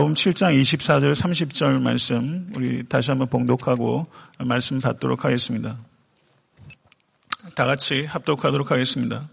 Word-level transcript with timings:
마가복음 0.00 0.14
7장 0.14 0.58
24절 0.60 1.14
30절 1.14 1.80
말씀 1.80 2.50
우리 2.56 2.84
다시 2.88 3.10
한번 3.10 3.28
봉독하고 3.28 4.06
말씀 4.38 4.80
받도록 4.80 5.24
하겠습니다. 5.24 5.76
다 7.54 7.66
같이 7.66 8.06
합독하도록 8.06 8.70
하겠습니다. 8.70 9.28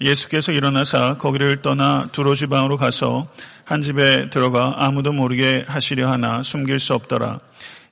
예수께서 0.00 0.52
일어나사 0.52 1.18
거기를 1.18 1.60
떠나 1.62 2.08
두로 2.12 2.34
지방으로 2.34 2.76
가서 2.76 3.26
한 3.64 3.82
집에 3.82 4.30
들어가 4.30 4.74
아무도 4.84 5.12
모르게 5.12 5.64
하시려 5.66 6.08
하나 6.10 6.42
숨길 6.42 6.78
수 6.78 6.94
없더라. 6.94 7.40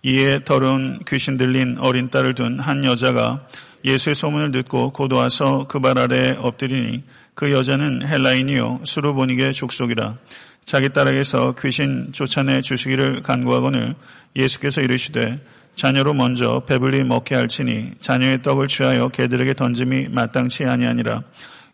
이에 0.05 0.45
더러운 0.45 1.01
귀신 1.09 1.37
들린 1.37 1.79
어린 1.79 2.11
딸을 2.11 2.35
둔 2.35 2.61
한 2.61 2.85
여자가 2.85 3.47
예수의 3.85 4.15
소문을 4.15 4.53
듣고 4.53 4.93
곧 4.93 5.13
와서 5.13 5.67
그 5.67 5.81
발 5.81 5.99
아래 5.99 6.37
엎드리니 6.39 7.03
그 7.35 7.51
여자는 7.53 8.07
헬라인이요 8.07 8.83
수르보니게 8.85 9.53
족속이라 9.53 10.17
자기 10.65 10.91
딸에게서 10.91 11.55
귀신 11.61 12.13
쫓아내 12.13 12.63
주시기를 12.63 13.23
간구하거늘 13.23 13.95
예수께서 14.37 14.81
이르시되 14.81 15.41
자녀로 15.75 16.15
먼저 16.15 16.63
배불리 16.67 17.05
먹게 17.05 17.35
할지니 17.35 17.93
자녀의 18.01 18.43
떡을 18.43 18.69
취하여 18.69 19.09
개들에게 19.09 19.55
던짐이 19.55 20.09
마땅치 20.11 20.65
아니하니라. 20.65 21.23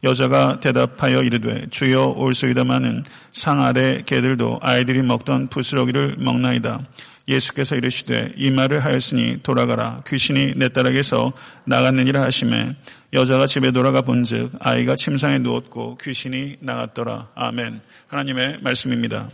여자가 0.04 0.60
대답하여 0.60 1.22
이르되 1.22 1.66
주여 1.70 2.14
올수이다마는 2.16 3.04
상 3.32 3.64
아래 3.64 4.02
개들도 4.06 4.60
아이들이 4.62 5.02
먹던 5.02 5.48
부스러기를 5.48 6.16
먹나이다. 6.18 6.80
예수께서 7.28 7.74
이르시되 7.74 8.32
이 8.36 8.50
말을 8.50 8.84
하였으니 8.84 9.38
돌아가라. 9.42 10.02
귀신이 10.06 10.52
내 10.56 10.68
딸에게서 10.68 11.32
나갔느니라 11.64 12.22
하심에 12.22 12.76
여자가 13.12 13.46
집에 13.46 13.70
돌아가 13.70 14.02
본즉 14.02 14.52
아이가 14.58 14.96
침상에 14.96 15.38
누웠고 15.38 15.96
귀신이 15.98 16.56
나갔더라 16.60 17.30
아멘 17.36 17.80
하나님의 18.08 18.58
말씀입니다. 18.62 19.28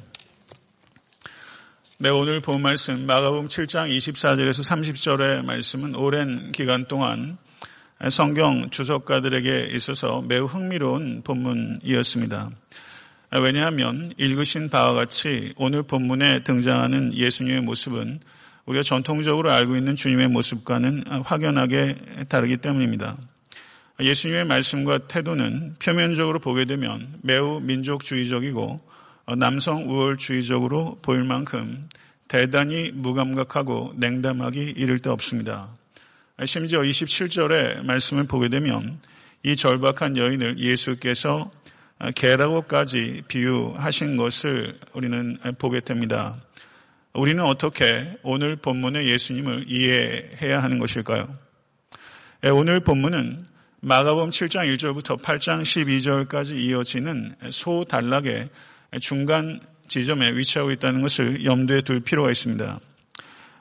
네, 1.98 2.10
오늘 2.10 2.40
본 2.40 2.60
말씀 2.60 3.06
마가복음 3.06 3.48
7장 3.48 3.88
24절에서 3.96 4.68
30절의 4.68 5.44
말씀은 5.46 5.94
오랜 5.94 6.52
기간 6.52 6.86
동안 6.86 7.38
성경 8.10 8.68
주석가들에게 8.68 9.68
있어서 9.74 10.20
매우 10.20 10.44
흥미로운 10.44 11.22
본문이었습니다. 11.22 12.50
왜냐하면 13.40 14.12
읽으신 14.18 14.68
바와 14.68 14.92
같이 14.92 15.54
오늘 15.56 15.82
본문에 15.84 16.42
등장하는 16.42 17.14
예수님의 17.14 17.62
모습은 17.62 18.20
우리가 18.66 18.82
전통적으로 18.82 19.50
알고 19.50 19.76
있는 19.76 19.96
주님의 19.96 20.28
모습과는 20.28 21.04
확연하게 21.24 22.26
다르기 22.28 22.58
때문입니다. 22.58 23.16
예수님의 24.00 24.44
말씀과 24.46 25.06
태도는 25.06 25.76
표면적으로 25.78 26.38
보게 26.38 26.64
되면 26.64 27.18
매우 27.22 27.60
민족주의적이고 27.60 28.80
남성 29.38 29.88
우월주의적으로 29.88 30.98
보일 31.02 31.24
만큼 31.24 31.88
대단히 32.28 32.90
무감각하고 32.92 33.94
냉담하기 33.96 34.74
이를 34.76 34.98
데 34.98 35.10
없습니다. 35.10 35.68
심지어 36.44 36.80
27절의 36.80 37.84
말씀을 37.84 38.24
보게 38.24 38.48
되면 38.48 39.00
이 39.42 39.54
절박한 39.54 40.16
여인을 40.16 40.58
예수께서 40.58 41.50
개라고까지 42.14 43.22
비유하신 43.28 44.16
것을 44.16 44.78
우리는 44.92 45.38
보게 45.58 45.80
됩니다. 45.80 46.36
우리는 47.12 47.44
어떻게 47.44 48.18
오늘 48.22 48.56
본문의 48.56 49.06
예수님을 49.08 49.66
이해해야 49.68 50.60
하는 50.60 50.78
것일까요? 50.78 51.36
예, 52.44 52.48
오늘 52.48 52.80
본문은 52.80 53.51
마가범 53.84 54.30
7장 54.30 54.72
1절부터 54.72 55.20
8장 55.20 55.62
12절까지 55.62 56.56
이어지는 56.56 57.34
소단락의 57.50 58.48
중간 59.00 59.58
지점에 59.88 60.30
위치하고 60.36 60.70
있다는 60.70 61.02
것을 61.02 61.44
염두에 61.44 61.80
둘 61.80 61.98
필요가 61.98 62.30
있습니다. 62.30 62.78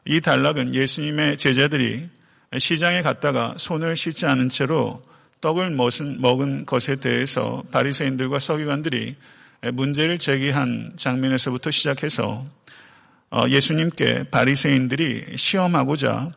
이 0.05 0.21
단락은 0.21 0.75
예수님의 0.75 1.37
제자들이 1.37 2.07
시장에 2.55 3.01
갔다가 3.01 3.55
손을 3.57 3.95
씻지 3.95 4.27
않은 4.27 4.49
채로 4.49 5.01
떡을 5.41 5.71
먹은 5.71 6.67
것에 6.67 6.97
대해서 6.97 7.63
바리새인들과 7.71 8.37
서기관들이 8.37 9.15
문제를 9.73 10.19
제기한 10.19 10.93
장면에서부터 10.97 11.71
시작해서 11.71 12.45
어, 13.31 13.45
예수님께 13.49 14.25
바리새인들이 14.29 15.35
시험하고자 15.35 16.31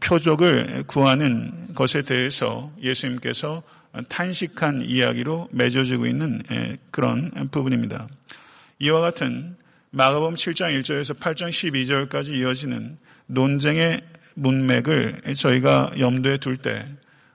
표적을 0.00 0.84
구하는 0.86 1.74
것에 1.74 2.02
대해서 2.02 2.72
예수님께서 2.82 3.62
탄식한 4.08 4.82
이야기로 4.82 5.48
맺어지고 5.52 6.06
있는 6.06 6.42
그런 6.90 7.48
부분입니다. 7.50 8.08
이와 8.78 9.00
같은 9.00 9.56
마가범 9.90 10.34
7장 10.34 10.78
1절에서 10.78 11.18
8장 11.18 11.48
12절까지 11.48 12.34
이어지는 12.34 12.98
논쟁의 13.26 14.02
문맥을 14.34 15.22
저희가 15.34 15.92
염두에 15.98 16.36
둘 16.38 16.56
때 16.58 16.86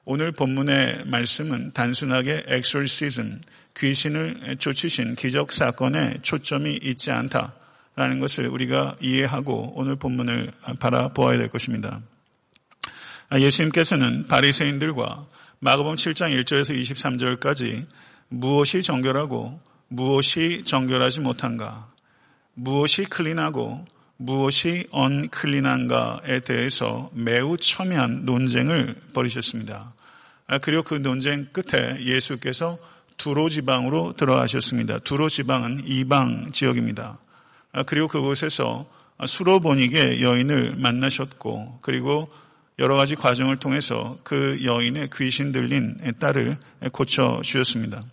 오늘 0.04 0.32
본문의 0.32 1.04
말씀은 1.06 1.72
단순하게 1.74 2.44
엑솔시즘, 2.48 3.42
귀신을 3.78 4.58
쫓으신 4.60 5.16
기적 5.16 5.52
사건에 5.52 6.18
초점이 6.22 6.80
있지 6.82 7.12
않다라는 7.12 8.20
것을 8.20 8.48
우리가 8.48 8.98
이해하고 9.00 9.74
오늘 9.76 9.96
본문을 9.96 10.52
바라보아야 10.80 11.38
될 11.38 11.48
것입니다. 11.50 12.02
예수님께서는 13.40 14.28
바리새인들과 14.28 15.26
마가범 15.60 15.96
7장 15.96 16.36
1절에서 16.44 16.76
23절까지 17.40 17.86
무엇이 18.28 18.82
정결하고 18.82 19.60
무엇이 19.88 20.64
정결하지 20.66 21.20
못한가, 21.22 21.90
무엇이 22.54 23.04
클린하고 23.04 23.86
무엇이 24.18 24.88
언클린한가에 24.92 26.42
대해서 26.42 27.10
매우 27.14 27.58
첨예한 27.58 28.26
논쟁을 28.26 28.96
벌이셨습니다. 29.14 29.94
아, 30.48 30.58
그리고 30.60 30.84
그 30.84 30.96
논쟁 30.96 31.48
끝에 31.52 32.02
예수께서 32.02 32.78
두로 33.18 33.50
지방으로 33.50 34.14
들어가셨습니다. 34.18 35.00
두로 35.00 35.30
지방은 35.30 35.84
이방 35.86 36.52
지역입니다. 36.52 37.18
아, 37.72 37.84
그리고 37.84 38.08
그곳에서 38.08 38.86
수로보닉의 39.26 40.22
여인을 40.22 40.76
만나셨고 40.78 41.80
그리고 41.82 42.32
여러 42.82 42.96
가지 42.96 43.16
과정을 43.16 43.58
통해서 43.58 44.18
그 44.24 44.58
여인의 44.64 45.12
귀신 45.16 45.52
들린 45.52 46.00
딸을 46.18 46.58
고쳐 46.92 47.40
주셨습니다. 47.44 48.04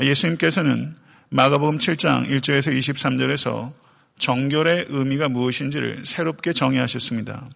예수님께서는 0.00 0.96
마가복음 1.28 1.76
7장 1.76 2.30
1절에서 2.30 2.74
23절에서 2.78 3.74
정결의 4.16 4.86
의미가 4.88 5.28
무엇인지를 5.28 6.06
새롭게 6.06 6.54
정의하셨습니다. 6.54 7.50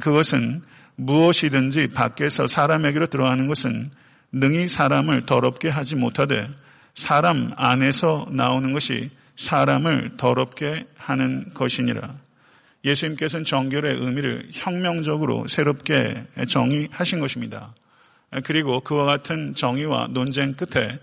그것은 0.00 0.62
무엇이든지 0.96 1.88
밖에서 1.88 2.46
사람에게로 2.46 3.08
들어가는 3.08 3.46
것은 3.46 3.90
능히 4.32 4.66
사람을 4.66 5.26
더럽게 5.26 5.68
하지 5.68 5.94
못하되 5.94 6.48
사람 6.94 7.52
안에서 7.56 8.28
나오는 8.30 8.72
것이 8.72 9.10
사람을 9.36 10.16
더럽게 10.16 10.86
하는 10.96 11.52
것이니라. 11.52 12.23
예수님께서는 12.84 13.44
정결의 13.44 13.96
의미를 13.96 14.48
혁명적으로 14.52 15.46
새롭게 15.48 16.24
정의하신 16.48 17.20
것입니다. 17.20 17.74
그리고 18.44 18.80
그와 18.80 19.04
같은 19.04 19.54
정의와 19.54 20.08
논쟁 20.08 20.54
끝에 20.54 20.98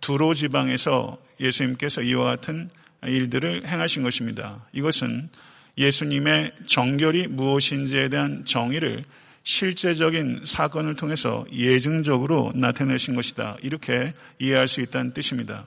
두로 0.00 0.34
지방에서 0.34 1.18
예수님께서 1.40 2.02
이와 2.02 2.24
같은 2.24 2.70
일들을 3.04 3.66
행하신 3.66 4.02
것입니다. 4.02 4.64
이것은 4.72 5.28
예수님의 5.76 6.52
정결이 6.66 7.28
무엇인지에 7.28 8.08
대한 8.08 8.44
정의를 8.44 9.04
실제적인 9.42 10.42
사건을 10.44 10.96
통해서 10.96 11.44
예증적으로 11.52 12.52
나타내신 12.54 13.14
것이다. 13.14 13.56
이렇게 13.60 14.14
이해할 14.38 14.68
수 14.68 14.80
있다는 14.80 15.12
뜻입니다. 15.12 15.66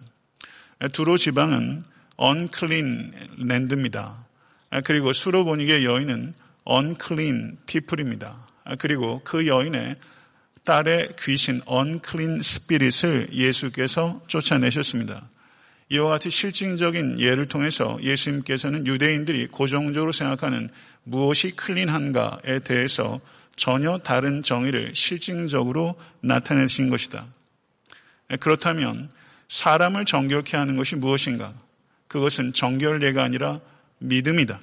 두로 0.93 1.17
지방은 1.17 1.83
unclean 2.19 3.13
land입니다. 3.39 4.26
그리고 4.83 5.13
수로보닉의 5.13 5.85
여인은 5.85 6.33
unclean 6.69 7.57
people입니다. 7.65 8.47
그리고 8.79 9.21
그 9.23 9.47
여인의 9.47 9.95
딸의 10.63 11.15
귀신 11.19 11.61
unclean 11.69 12.39
spirit을 12.39 13.29
예수께서 13.31 14.21
쫓아내셨습니다. 14.27 15.29
이와 15.89 16.09
같이 16.09 16.29
실증적인 16.29 17.21
예를 17.21 17.45
통해서 17.47 17.97
예수님께서는 18.01 18.85
유대인들이 18.85 19.47
고정적으로 19.47 20.11
생각하는 20.11 20.69
무엇이 21.03 21.55
클린한가에 21.55 22.59
대해서 22.65 23.21
전혀 23.55 23.97
다른 23.97 24.43
정의를 24.43 24.93
실증적으로 24.93 25.95
나타내신 26.19 26.89
것이다. 26.89 27.25
그렇다면 28.41 29.09
사람을 29.47 30.03
정결케 30.03 30.57
하는 30.57 30.75
것이 30.75 30.97
무엇인가? 30.97 31.53
그것은 32.09 32.51
정결례가 32.51 33.23
아니라 33.23 33.61
믿음이다. 33.99 34.59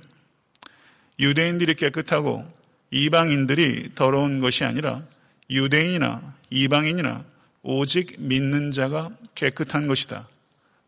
유대인들이 1.19 1.75
깨끗하고 1.75 2.51
이방인들이 2.91 3.91
더러운 3.95 4.41
것이 4.41 4.65
아니라 4.65 5.03
유대인이나 5.51 6.35
이방인이나 6.51 7.25
오직 7.63 8.17
믿는 8.19 8.71
자가 8.71 9.11
깨끗한 9.35 9.87
것이다. 9.87 10.29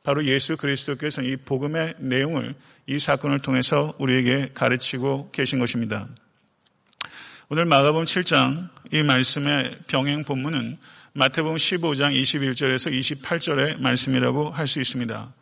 바로 0.03 0.25
예수 0.25 0.57
그리스도께서 0.57 1.23
이 1.23 1.37
복음의 1.37 1.95
내용을 1.99 2.55
이 2.87 2.99
사건을 2.99 3.41
통해서 3.41 3.95
우리에게 3.99 4.51
가르치고 4.55 5.31
계신 5.33 5.59
것입니다. 5.59 6.07
오늘 7.49 7.65
마가복음 7.65 8.05
7장 8.05 8.69
이 8.93 9.03
말씀의 9.03 9.79
병행 9.89 10.25
본문은 10.25 10.79
마태복음 11.15 11.57
15장 11.57 12.21
21절에서 12.21 12.93
28절의 12.93 13.81
말씀이라고 13.81 14.51
할 14.51 14.67
수 14.67 14.81
있습니다. 14.81 15.33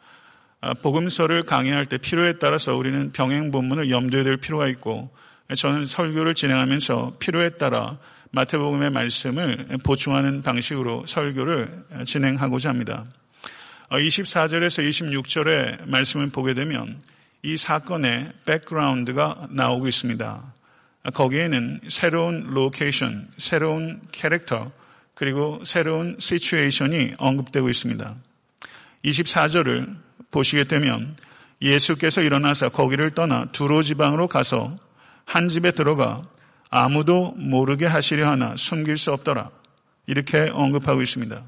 아, 0.64 0.72
복음서를 0.72 1.42
강의할 1.42 1.84
때 1.84 1.98
필요에 1.98 2.38
따라서 2.38 2.74
우리는 2.74 3.12
병행 3.12 3.50
본문을 3.50 3.90
염두에 3.90 4.24
둘 4.24 4.38
필요가 4.38 4.66
있고 4.68 5.10
저는 5.54 5.84
설교를 5.84 6.34
진행하면서 6.34 7.16
필요에 7.18 7.50
따라 7.50 7.98
마태복음의 8.30 8.88
말씀을 8.88 9.66
보충하는 9.84 10.40
방식으로 10.40 11.04
설교를 11.04 11.84
진행하고자 12.06 12.70
합니다. 12.70 13.04
24절에서 13.90 14.78
어, 14.82 14.88
26절의 14.88 15.86
말씀을 15.86 16.30
보게 16.30 16.54
되면 16.54 16.98
이 17.42 17.58
사건의 17.58 18.32
백그라운드가 18.46 19.48
나오고 19.50 19.86
있습니다. 19.86 20.54
거기에는 21.12 21.80
새로운 21.88 22.44
location, 22.54 23.28
새로운 23.36 24.00
캐릭터, 24.12 24.72
그리고 25.12 25.60
새로운 25.62 26.16
시츄에이션이 26.18 27.16
언급되고 27.18 27.68
있습니다. 27.68 28.16
24절을 29.04 29.96
보시게 30.30 30.64
되면 30.64 31.16
예수께서 31.62 32.20
일어나서 32.22 32.70
거기를 32.70 33.10
떠나 33.10 33.46
두로 33.52 33.82
지방으로 33.82 34.28
가서 34.28 34.76
한 35.24 35.48
집에 35.48 35.70
들어가 35.70 36.22
아무도 36.70 37.32
모르게 37.36 37.86
하시려 37.86 38.28
하나 38.28 38.56
숨길 38.56 38.96
수 38.96 39.12
없더라. 39.12 39.50
이렇게 40.06 40.50
언급하고 40.52 41.02
있습니다. 41.02 41.42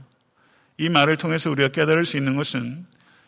이 0.79 0.89
말을 0.89 1.17
통해서 1.17 1.51
우리가 1.51 1.69
깨달을 1.69 2.05
수 2.05 2.17
있는 2.17 2.37
것은 2.37 2.87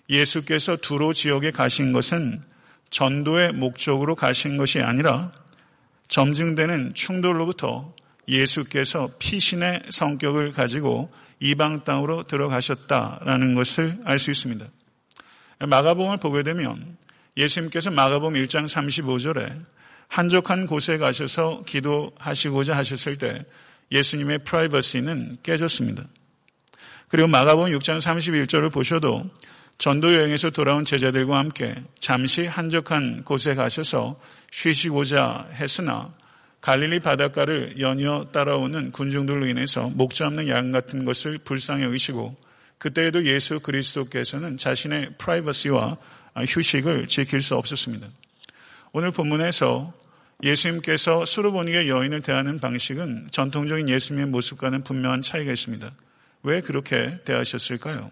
예수께서 0.09 0.77
두로 0.77 1.13
지역에 1.13 1.51
가신 1.51 1.93
것은 1.93 2.43
전도의 2.91 3.53
목적으로 3.53 4.15
가신 4.15 4.57
것이 4.57 4.81
아니라 4.81 5.33
점증되는 6.09 6.95
충돌로부터 6.95 7.95
예수께서 8.29 9.11
피신의 9.19 9.83
성격을 9.91 10.53
가지고 10.53 11.11
이방 11.41 11.85
땅으로 11.85 12.25
들어가셨다라는 12.25 13.55
것을 13.55 13.99
알 14.05 14.19
수 14.19 14.31
있습니다. 14.31 14.67
마가복음을 15.61 16.19
보게 16.19 16.43
되면 16.43 16.97
예수님께서 17.37 17.91
마가복음 17.91 18.35
1장 18.35 18.69
35절에 18.69 19.65
한적한 20.09 20.67
곳에 20.67 20.99
가셔서 20.99 21.63
기도하시고자 21.67 22.77
하셨을 22.77 23.19
때 23.19 23.45
예수님의 23.93 24.45
프라이버시는 24.45 25.37
깨졌습니다. 25.43 26.05
그리고 27.09 27.29
마가복음 27.29 27.73
6장 27.79 28.01
31절을 28.01 28.73
보셔도 28.73 29.29
전도 29.79 30.15
여행에서 30.15 30.51
돌아온 30.51 30.85
제자들과 30.85 31.37
함께 31.39 31.75
잠시 32.01 32.47
한적한 32.47 33.25
곳에 33.25 33.55
가셔서 33.55 34.21
쉬시고자 34.51 35.49
했으나 35.53 36.13
갈릴리 36.61 37.01
바닷가를 37.01 37.79
연이어 37.79 38.29
따라오는 38.33 38.93
군중들로 38.93 39.47
인해서 39.47 39.89
목자 39.91 40.27
없는 40.27 40.49
양 40.49 40.73
같은 40.73 41.05
것을 41.05 41.39
불쌍히 41.39 41.85
여기시고 41.85 42.37
그때에도 42.79 43.25
예수 43.25 43.61
그리스도께서는 43.61 44.57
자신의 44.57 45.15
프라이버시와 45.19 45.97
휴식을 46.47 47.09
지킬 47.09 47.41
수 47.41 47.57
없었습니다. 47.57 48.07
오늘 48.93 49.11
본문에서 49.11 49.93
예수님께서 50.43 51.27
수르보니의 51.27 51.89
여인을 51.89 52.23
대하는 52.23 52.61
방식은 52.61 53.29
전통적인 53.31 53.89
예수님의 53.89 54.27
모습과는 54.27 54.85
분명한 54.85 55.23
차이가 55.23 55.53
있습니다. 55.53 55.91
왜 56.45 56.61
그렇게 56.61 57.19
대하셨을까요? 57.25 58.11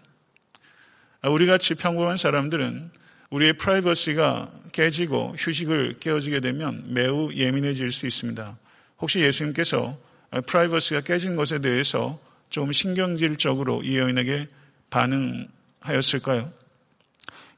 우리 1.23 1.47
같이 1.47 1.75
평범한 1.75 2.17
사람들은 2.17 2.91
우리의 3.29 3.53
프라이버시가 3.53 4.51
깨지고 4.71 5.35
휴식을 5.37 5.95
깨어지게 5.99 6.39
되면 6.39 6.83
매우 6.87 7.31
예민해질 7.33 7.91
수 7.91 8.07
있습니다. 8.07 8.57
혹시 8.99 9.19
예수님께서 9.19 9.97
프라이버시가 10.45 11.01
깨진 11.01 11.35
것에 11.35 11.59
대해서 11.59 12.19
좀 12.49 12.71
신경질적으로 12.71 13.83
이 13.83 13.97
여인에게 13.97 14.47
반응하였을까요? 14.89 16.51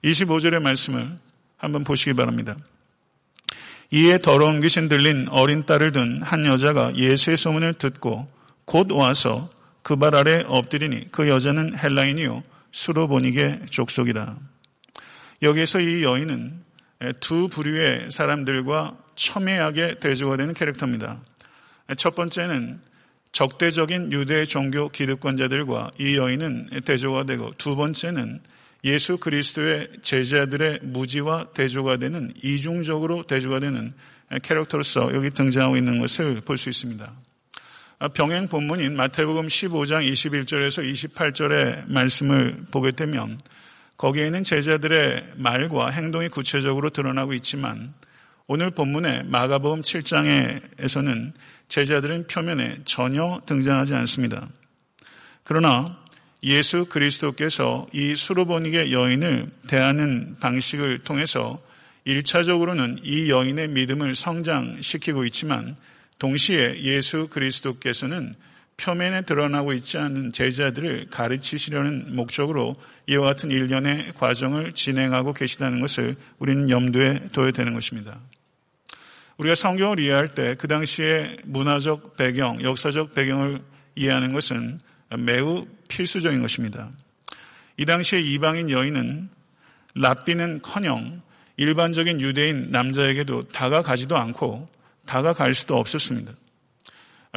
25절의 0.03 0.61
말씀을 0.61 1.17
한번 1.57 1.83
보시기 1.83 2.13
바랍니다. 2.13 2.55
이에 3.91 4.17
더러운 4.19 4.61
귀신 4.61 4.87
들린 4.87 5.27
어린 5.29 5.65
딸을 5.65 5.91
둔 5.91 6.21
한 6.21 6.45
여자가 6.45 6.95
예수의 6.95 7.37
소문을 7.37 7.73
듣고 7.73 8.31
곧 8.65 8.91
와서 8.91 9.49
그 9.81 9.95
발 9.95 10.13
아래 10.15 10.43
엎드리니 10.47 11.11
그 11.11 11.27
여자는 11.27 11.77
헬라인이요 11.77 12.43
수로보니게 12.71 13.61
족속이라. 13.69 14.37
여기에서 15.41 15.79
이 15.79 16.03
여인은 16.03 16.63
두 17.19 17.47
부류의 17.47 18.11
사람들과 18.11 18.97
첨예하게 19.15 19.99
대조가 19.99 20.37
되는 20.37 20.53
캐릭터입니다. 20.53 21.21
첫 21.97 22.15
번째는 22.15 22.81
적대적인 23.31 24.11
유대 24.11 24.45
종교 24.45 24.89
기득권자들과 24.89 25.91
이 25.99 26.17
여인은 26.17 26.81
대조가 26.83 27.25
되고 27.25 27.53
두 27.57 27.75
번째는 27.75 28.41
예수 28.83 29.17
그리스도의 29.17 29.89
제자들의 30.01 30.79
무지와 30.83 31.51
대조가 31.53 31.97
되는 31.97 32.33
이중적으로 32.41 33.23
대조가 33.23 33.59
되는 33.59 33.93
캐릭터로서 34.41 35.13
여기 35.13 35.29
등장하고 35.29 35.77
있는 35.77 35.99
것을 35.99 36.41
볼 36.41 36.57
수 36.57 36.69
있습니다. 36.69 37.11
병행 38.13 38.47
본문인 38.47 38.95
마태복음 38.95 39.47
15장 39.47 40.09
21절에서 40.09 40.89
28절의 40.89 41.89
말씀을 41.91 42.65
보게 42.71 42.91
되면 42.91 43.37
거기에 43.99 44.27
있는 44.27 44.45
제자들의 44.45 45.33
말과 45.35 45.89
행동이 45.89 46.29
구체적으로 46.29 46.89
드러나고 46.89 47.33
있지만 47.33 47.93
오늘 48.47 48.71
본문의 48.71 49.25
마가복음 49.25 49.81
7장에서는 49.81 51.33
제자들은 51.67 52.27
표면에 52.27 52.79
전혀 52.85 53.41
등장하지 53.45 53.93
않습니다. 53.95 54.47
그러나 55.43 55.99
예수 56.43 56.85
그리스도께서 56.85 57.87
이 57.91 58.15
수로보닉의 58.15 58.93
여인을 58.93 59.51
대하는 59.67 60.37
방식을 60.39 60.99
통해서 60.99 61.61
1차적으로는 62.07 63.01
이 63.03 63.29
여인의 63.29 63.67
믿음을 63.67 64.15
성장시키고 64.15 65.25
있지만 65.25 65.75
동시에 66.19 66.83
예수 66.83 67.27
그리스도께서는 67.27 68.33
표면에 68.79 69.23
드러나고 69.23 69.73
있지 69.73 69.97
않은 69.97 70.31
제자들을 70.31 71.07
가르치시려는 71.09 72.15
목적으로 72.15 72.77
이와 73.07 73.25
같은 73.25 73.51
일련의 73.51 74.13
과정을 74.15 74.73
진행하고 74.73 75.33
계시다는 75.33 75.81
것을 75.81 76.15
우리는 76.39 76.69
염두에 76.69 77.29
둬야 77.33 77.51
되는 77.51 77.73
것입니다. 77.73 78.17
우리가 79.37 79.55
성경을 79.55 79.99
이해할 79.99 80.29
때 80.29 80.55
그 80.55 80.67
당시의 80.67 81.37
문화적 81.43 82.15
배경, 82.17 82.61
역사적 82.61 83.13
배경을 83.13 83.61
이해하는 83.95 84.33
것은 84.33 84.79
매우 85.17 85.65
필수적인 85.87 86.41
것입니다. 86.41 86.89
이 87.77 87.85
당시의 87.85 88.31
이방인 88.33 88.69
여인은 88.69 89.29
랍비는 89.95 90.61
커녕 90.61 91.21
일반적인 91.57 92.21
유대인 92.21 92.71
남자에게도 92.71 93.49
다가가지도 93.49 94.17
않고 94.17 94.69
다가갈 95.05 95.53
수도 95.53 95.77
없었습니다. 95.77 96.31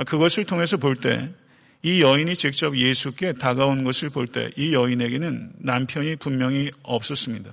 그것을 0.07 0.45
통해서 0.45 0.77
볼 0.77 0.97
때 1.01 1.31
이 1.85 2.01
여인이 2.01 2.37
직접 2.37 2.77
예수께 2.77 3.33
다가온 3.35 3.83
것을 3.83 4.09
볼 4.11 4.27
때 4.29 4.51
이 4.57 4.73
여인에게는 4.73 5.53
남편이 5.59 6.17
분명히 6.17 6.71
없었습니다. 6.83 7.51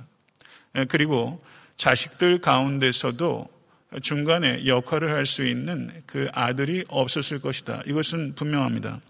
그리고 0.87 1.43
자식들 1.77 2.39
가운데서도 2.39 3.47
중간에 4.03 4.67
역할을 4.67 5.09
할 5.11 5.25
수 5.25 5.43
있는 5.43 5.91
그 6.05 6.27
아들이 6.31 6.83
없었을 6.89 7.39
것이다. 7.39 7.81
이것은 7.87 8.35
분명합니다. 8.35 9.01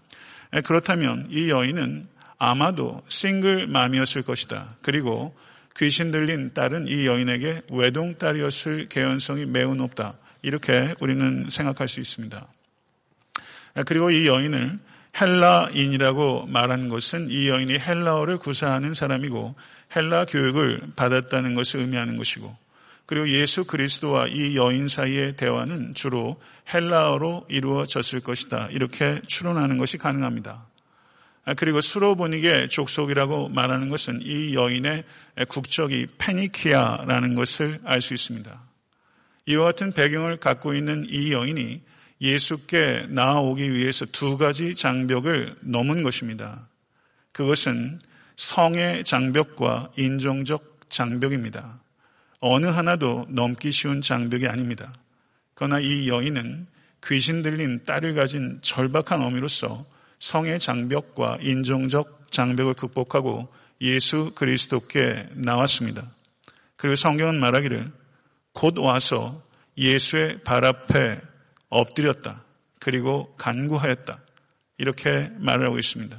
그렇다면 0.64 1.26
이 1.30 1.50
여인은 1.50 2.08
아마도 2.38 3.02
싱글맘이었을 3.08 4.22
것이다. 4.22 4.76
그리고 4.80 5.36
귀신 5.76 6.10
들린 6.10 6.54
딸은 6.54 6.86
이 6.88 7.06
여인에게 7.06 7.62
외동딸이었을 7.70 8.86
개연성이 8.86 9.44
매우 9.44 9.74
높다. 9.74 10.14
이렇게 10.40 10.94
우리는 11.00 11.46
생각할 11.50 11.88
수 11.88 12.00
있습니다. 12.00 12.48
그리고 13.84 14.10
이 14.10 14.26
여인을 14.26 14.78
헬라인이라고 15.20 16.46
말한 16.46 16.88
것은 16.88 17.30
이 17.30 17.48
여인이 17.48 17.78
헬라어를 17.78 18.38
구사하는 18.38 18.94
사람이고 18.94 19.54
헬라 19.96 20.26
교육을 20.26 20.82
받았다는 20.96 21.54
것을 21.54 21.80
의미하는 21.80 22.16
것이고 22.16 22.56
그리고 23.06 23.28
예수 23.28 23.64
그리스도와 23.64 24.28
이 24.28 24.56
여인 24.56 24.86
사이의 24.86 25.36
대화는 25.36 25.94
주로 25.94 26.40
헬라어로 26.72 27.46
이루어졌을 27.48 28.20
것이다. 28.20 28.68
이렇게 28.70 29.20
추론하는 29.26 29.78
것이 29.78 29.98
가능합니다. 29.98 30.64
그리고 31.56 31.80
수로보닉의 31.80 32.68
족속이라고 32.68 33.48
말하는 33.48 33.88
것은 33.88 34.20
이 34.22 34.54
여인의 34.54 35.02
국적이 35.48 36.06
페니키아라는 36.18 37.34
것을 37.34 37.80
알 37.84 38.00
수 38.00 38.14
있습니다. 38.14 38.62
이와 39.46 39.64
같은 39.64 39.90
배경을 39.90 40.36
갖고 40.36 40.74
있는 40.74 41.04
이 41.08 41.32
여인이 41.32 41.82
예수께 42.20 43.06
나아오기 43.08 43.72
위해서 43.72 44.04
두 44.06 44.36
가지 44.36 44.74
장벽을 44.74 45.56
넘은 45.60 46.02
것입니다. 46.02 46.68
그것은 47.32 48.00
성의 48.36 49.04
장벽과 49.04 49.92
인종적 49.96 50.90
장벽입니다. 50.90 51.80
어느 52.40 52.66
하나도 52.66 53.26
넘기 53.28 53.72
쉬운 53.72 54.00
장벽이 54.00 54.46
아닙니다. 54.46 54.92
그러나 55.54 55.78
이 55.78 56.08
여인은 56.08 56.66
귀신 57.06 57.42
들린 57.42 57.84
딸을 57.84 58.14
가진 58.14 58.58
절박한 58.62 59.22
어미로서 59.22 59.84
성의 60.18 60.58
장벽과 60.58 61.38
인종적 61.40 62.30
장벽을 62.30 62.74
극복하고 62.74 63.48
예수 63.80 64.32
그리스도께 64.34 65.28
나왔습니다. 65.34 66.06
그리고 66.76 66.96
성경은 66.96 67.40
말하기를 67.40 67.90
곧 68.52 68.78
와서 68.78 69.42
예수의 69.76 70.42
발 70.44 70.64
앞에 70.64 71.20
엎드렸다. 71.70 72.44
그리고 72.78 73.34
간구하였다. 73.36 74.20
이렇게 74.78 75.30
말을 75.38 75.66
하고 75.66 75.78
있습니다. 75.78 76.16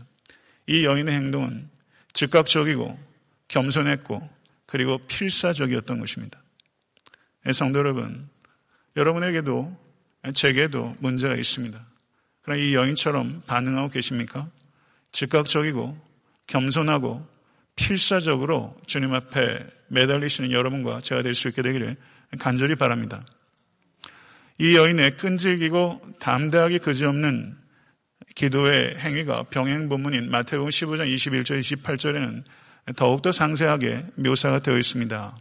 이 0.67 0.85
여인의 0.85 1.13
행동은 1.13 1.69
즉각적이고 2.13 2.99
겸손했고 3.47 4.29
그리고 4.65 4.99
필사적이었던 5.07 5.99
것입니다. 5.99 6.41
예, 7.47 7.53
성도 7.53 7.79
여러분, 7.79 8.29
여러분에게도 8.95 9.77
제게도 10.33 10.95
문제가 10.99 11.35
있습니다. 11.35 11.83
그러나 12.43 12.61
이 12.61 12.75
여인처럼 12.75 13.43
반응하고 13.47 13.89
계십니까? 13.89 14.49
즉각적이고 15.11 15.97
겸손하고 16.47 17.27
필사적으로 17.75 18.79
주님 18.85 19.13
앞에 19.13 19.65
매달리시는 19.87 20.51
여러분과 20.51 21.01
제가 21.01 21.23
될 21.23 21.33
수 21.33 21.47
있게 21.49 21.61
되기를 21.61 21.97
간절히 22.39 22.75
바랍니다. 22.75 23.23
이 24.61 24.75
여인의 24.75 25.17
끈질기고 25.17 26.17
담대하기 26.19 26.77
그지없는 26.77 27.55
기도의 28.35 28.95
행위가 28.95 29.45
병행 29.49 29.89
본문인 29.89 30.29
마태복음 30.29 30.69
15장 30.69 31.11
21절 31.15 31.59
28절에는 31.61 32.43
더욱더 32.95 33.31
상세하게 33.31 34.05
묘사가 34.17 34.59
되어 34.59 34.77
있습니다. 34.77 35.35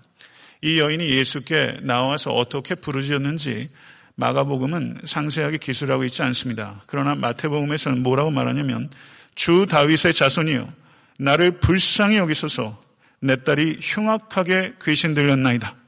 이 0.63 0.81
여인이 0.81 1.07
예수께 1.07 1.81
나와서 1.83 2.31
어떻게 2.31 2.75
부르짖었는지 2.75 3.69
마가복음은 4.15 5.03
상세하게 5.05 5.59
기술하고 5.59 6.05
있지 6.05 6.23
않습니다. 6.23 6.83
그러나 6.87 7.15
마태복음에서는 7.15 8.03
뭐라고 8.03 8.31
말하냐면 8.31 8.89
주 9.35 9.67
다윗의 9.69 10.15
자손이요 10.15 10.73
나를 11.19 11.61
불쌍히 11.61 12.17
여기소서 12.17 12.83
내 13.21 13.37
딸이 13.37 13.81
흉악하게 13.83 14.77
귀신 14.83 15.13
들렸나이다. 15.13 15.80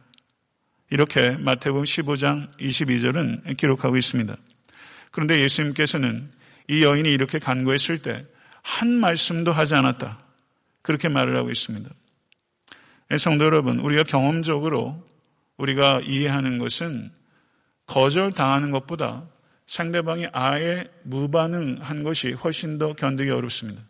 이렇게 0.93 1.31
마태복음 1.31 1.85
15장 1.85 2.57
22절은 2.59 3.57
기록하고 3.57 3.97
있습니다. 3.97 4.37
그런데 5.11 5.41
예수님께서는 5.41 6.31
이 6.69 6.85
여인이 6.85 7.13
이렇게 7.13 7.41
간구했을 7.41 7.99
때 7.99 8.25
한 8.63 8.89
말씀도 8.89 9.53
하지 9.53 9.75
않았다. 9.75 10.19
그렇게 10.81 11.09
말을 11.09 11.37
하고 11.37 11.51
있습니다. 11.51 11.91
네, 13.09 13.19
성도 13.19 13.45
여러분, 13.45 13.79
우리가 13.81 14.05
경험적으로 14.05 15.07
우리가 15.59 16.01
이해하는 16.05 16.59
것은 16.59 17.13
거절당하는 17.87 18.71
것보다 18.71 19.29
상대방이 19.67 20.29
아예 20.33 20.89
무반응한 21.03 22.03
것이 22.03 22.33
훨씬 22.33 22.79
더 22.79 22.95
견디기 22.95 23.31
어렵습니다. 23.31 23.83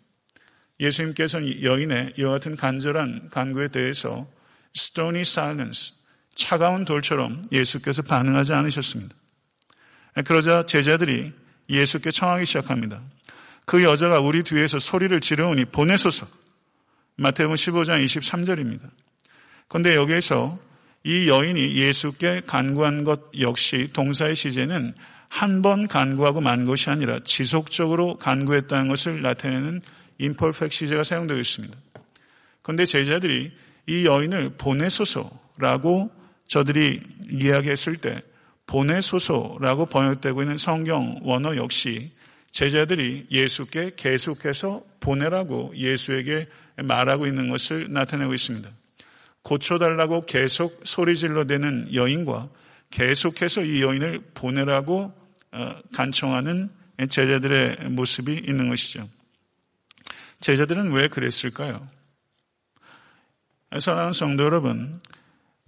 예수님께서는 0.80 1.62
여인의 1.62 2.14
이와 2.18 2.32
같은 2.32 2.56
간절한 2.56 3.30
간구에 3.30 3.68
대해서 3.68 4.26
stony 4.74 5.20
silence, 5.20 5.94
차가운 6.34 6.84
돌처럼 6.84 7.42
예수께서 7.52 8.02
반응하지 8.02 8.52
않으셨습니다. 8.52 9.14
그러자 10.24 10.66
제자들이 10.66 11.32
예수께 11.68 12.10
청하기 12.10 12.46
시작합니다. 12.46 13.00
그 13.64 13.82
여자가 13.82 14.20
우리 14.20 14.42
뒤에서 14.42 14.78
소리를 14.78 15.18
지르니 15.20 15.64
보내소서. 15.66 16.26
마태복음 17.16 17.54
15장 17.54 18.04
23절입니다. 18.04 18.90
그런데 19.68 19.94
여기에서 19.94 20.58
이 21.04 21.28
여인이 21.28 21.76
예수께 21.76 22.42
간구한 22.46 23.04
것 23.04 23.20
역시 23.40 23.88
동사의 23.92 24.36
시제는 24.36 24.94
한 25.28 25.62
번 25.62 25.88
간구하고 25.88 26.42
만 26.42 26.66
것이 26.66 26.90
아니라 26.90 27.20
지속적으로 27.24 28.18
간구했다는 28.18 28.88
것을 28.88 29.22
나타내는 29.22 29.80
imperfect 30.20 30.76
시제가 30.76 31.04
사용되어 31.04 31.38
있습니다. 31.38 31.74
그런데 32.60 32.84
제자들이 32.84 33.50
이 33.86 34.04
여인을 34.04 34.56
보내소서라고 34.58 36.10
저들이 36.52 37.00
이야기했을 37.30 37.96
때 37.96 38.20
보내소서라고 38.66 39.86
번역되고 39.86 40.42
있는 40.42 40.58
성경 40.58 41.18
원어 41.22 41.56
역시 41.56 42.12
제자들이 42.50 43.26
예수께 43.30 43.92
계속해서 43.96 44.84
보내라고 45.00 45.72
예수에게 45.74 46.46
말하고 46.76 47.26
있는 47.26 47.48
것을 47.48 47.90
나타내고 47.90 48.34
있습니다. 48.34 48.68
고쳐달라고 49.40 50.26
계속 50.26 50.82
소리질러대는 50.84 51.94
여인과 51.94 52.50
계속해서 52.90 53.62
이 53.62 53.82
여인을 53.82 54.20
보내라고 54.34 55.10
어, 55.52 55.74
간청하는 55.94 56.68
제자들의 57.08 57.88
모습이 57.88 58.30
있는 58.34 58.68
것이죠. 58.68 59.08
제자들은 60.40 60.92
왜 60.92 61.08
그랬을까요? 61.08 61.88
사랑하는 63.80 64.12
성도 64.12 64.44
여러분, 64.44 65.00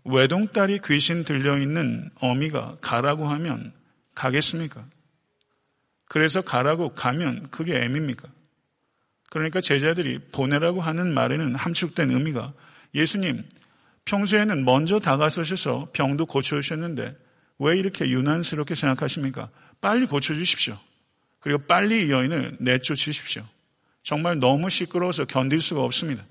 외동딸이 0.04 0.80
귀신 0.84 1.24
들려있는 1.24 2.10
어미가 2.16 2.78
가라고 2.80 3.26
하면 3.28 3.72
가겠습니까? 4.14 4.86
그래서 6.06 6.42
가라고 6.42 6.90
가면 6.90 7.48
그게 7.50 7.76
애입니까? 7.76 8.28
그러니까 9.30 9.60
제자들이 9.60 10.20
보내라고 10.30 10.80
하는 10.80 11.12
말에는 11.12 11.54
함축된 11.56 12.10
의미가 12.10 12.52
예수님, 12.94 13.42
평소에는 14.04 14.64
먼저 14.64 15.00
다가서셔서 15.00 15.88
병도 15.92 16.26
고쳐주셨는데 16.26 17.16
왜 17.58 17.78
이렇게 17.78 18.08
유난스럽게 18.08 18.74
생각하십니까? 18.74 19.48
빨리 19.80 20.06
고쳐주십시오. 20.06 20.78
그리고 21.40 21.60
빨리 21.66 22.06
이 22.06 22.10
여인을 22.10 22.58
내쫓으십시오. 22.60 23.44
정말 24.02 24.38
너무 24.38 24.70
시끄러워서 24.70 25.24
견딜 25.24 25.60
수가 25.60 25.82
없습니다. 25.82 26.22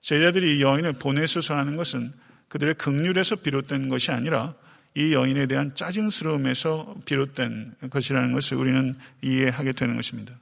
제자들이 0.00 0.58
이 0.58 0.62
여인을 0.62 0.94
보내서서 0.94 1.54
하는 1.54 1.76
것은 1.76 2.12
그들의 2.52 2.74
극률에서 2.74 3.36
비롯된 3.36 3.88
것이 3.88 4.10
아니라 4.10 4.54
이 4.94 5.14
여인에 5.14 5.46
대한 5.46 5.74
짜증스러움에서 5.74 6.96
비롯된 7.06 7.76
것이라는 7.88 8.32
것을 8.32 8.58
우리는 8.58 8.94
이해하게 9.22 9.72
되는 9.72 9.96
것입니다. 9.96 10.34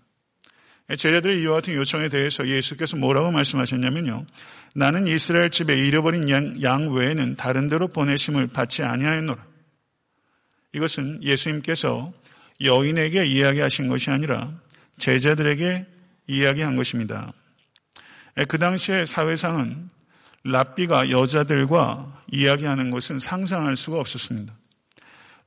제자들의 0.89 1.41
이와 1.41 1.55
같은 1.55 1.75
요청에 1.75 2.09
대해서 2.09 2.49
예수께서 2.49 2.97
뭐라고 2.97 3.31
말씀하셨냐면요. 3.31 4.27
나는 4.75 5.07
이스라엘 5.07 5.51
집에 5.51 5.77
잃어버린 5.77 6.29
양, 6.31 6.61
양 6.63 6.93
외에는 6.93 7.37
다른 7.37 7.69
데로 7.69 7.87
보내심을 7.87 8.49
받지 8.49 8.83
아니하였노라. 8.83 9.47
이것은 10.75 11.23
예수님께서 11.23 12.13
여인에게 12.61 13.25
이야기하신 13.25 13.87
것이 13.87 14.11
아니라 14.11 14.53
제자들에게 14.99 15.87
이야기한 16.27 16.75
것입니다. 16.75 17.33
그 18.49 18.59
당시의 18.59 19.07
사회상은 19.07 19.91
랍비가 20.45 21.11
여자들과 21.11 22.23
이야기하는 22.33 22.91
것은 22.91 23.21
상상할 23.21 23.77
수가 23.77 23.99
없었습니다. 24.01 24.55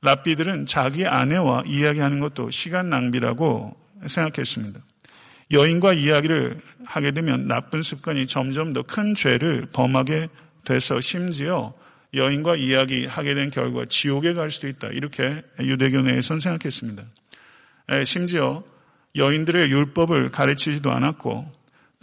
랍비들은 0.02 0.66
자기 0.66 1.06
아내와 1.06 1.64
이야기하는 1.66 2.20
것도 2.20 2.50
시간 2.50 2.90
낭비라고 2.90 3.76
생각했습니다. 4.06 4.80
여인과 5.50 5.94
이야기를 5.94 6.58
하게 6.86 7.10
되면 7.12 7.48
나쁜 7.48 7.82
습관이 7.82 8.26
점점 8.26 8.72
더 8.72 8.82
큰 8.82 9.14
죄를 9.14 9.66
범하게 9.72 10.28
돼서 10.64 11.00
심지어 11.00 11.74
여인과 12.12 12.56
이야기하게 12.56 13.34
된 13.34 13.50
결과 13.50 13.84
지옥에 13.86 14.34
갈 14.34 14.50
수도 14.50 14.68
있다. 14.68 14.88
이렇게 14.88 15.42
유대교 15.58 16.02
내에선 16.02 16.40
생각했습니다. 16.40 17.02
심지어 18.04 18.62
여인들의 19.16 19.70
율법을 19.70 20.30
가르치지도 20.30 20.90
않았고 20.90 21.50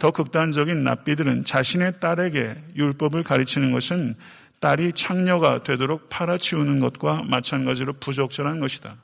더 0.02 0.10
극단적인 0.10 0.82
납비들은 0.82 1.44
자신의 1.44 2.00
딸에게 2.00 2.56
율법을 2.74 3.22
가르치는 3.22 3.70
것은 3.70 4.16
딸이 4.58 4.94
창녀가 4.94 5.62
되도록 5.62 6.08
팔아치우는 6.08 6.80
것과 6.80 7.22
마찬가지로 7.22 7.92
부적절한 8.00 8.58
것이다. 8.58 8.96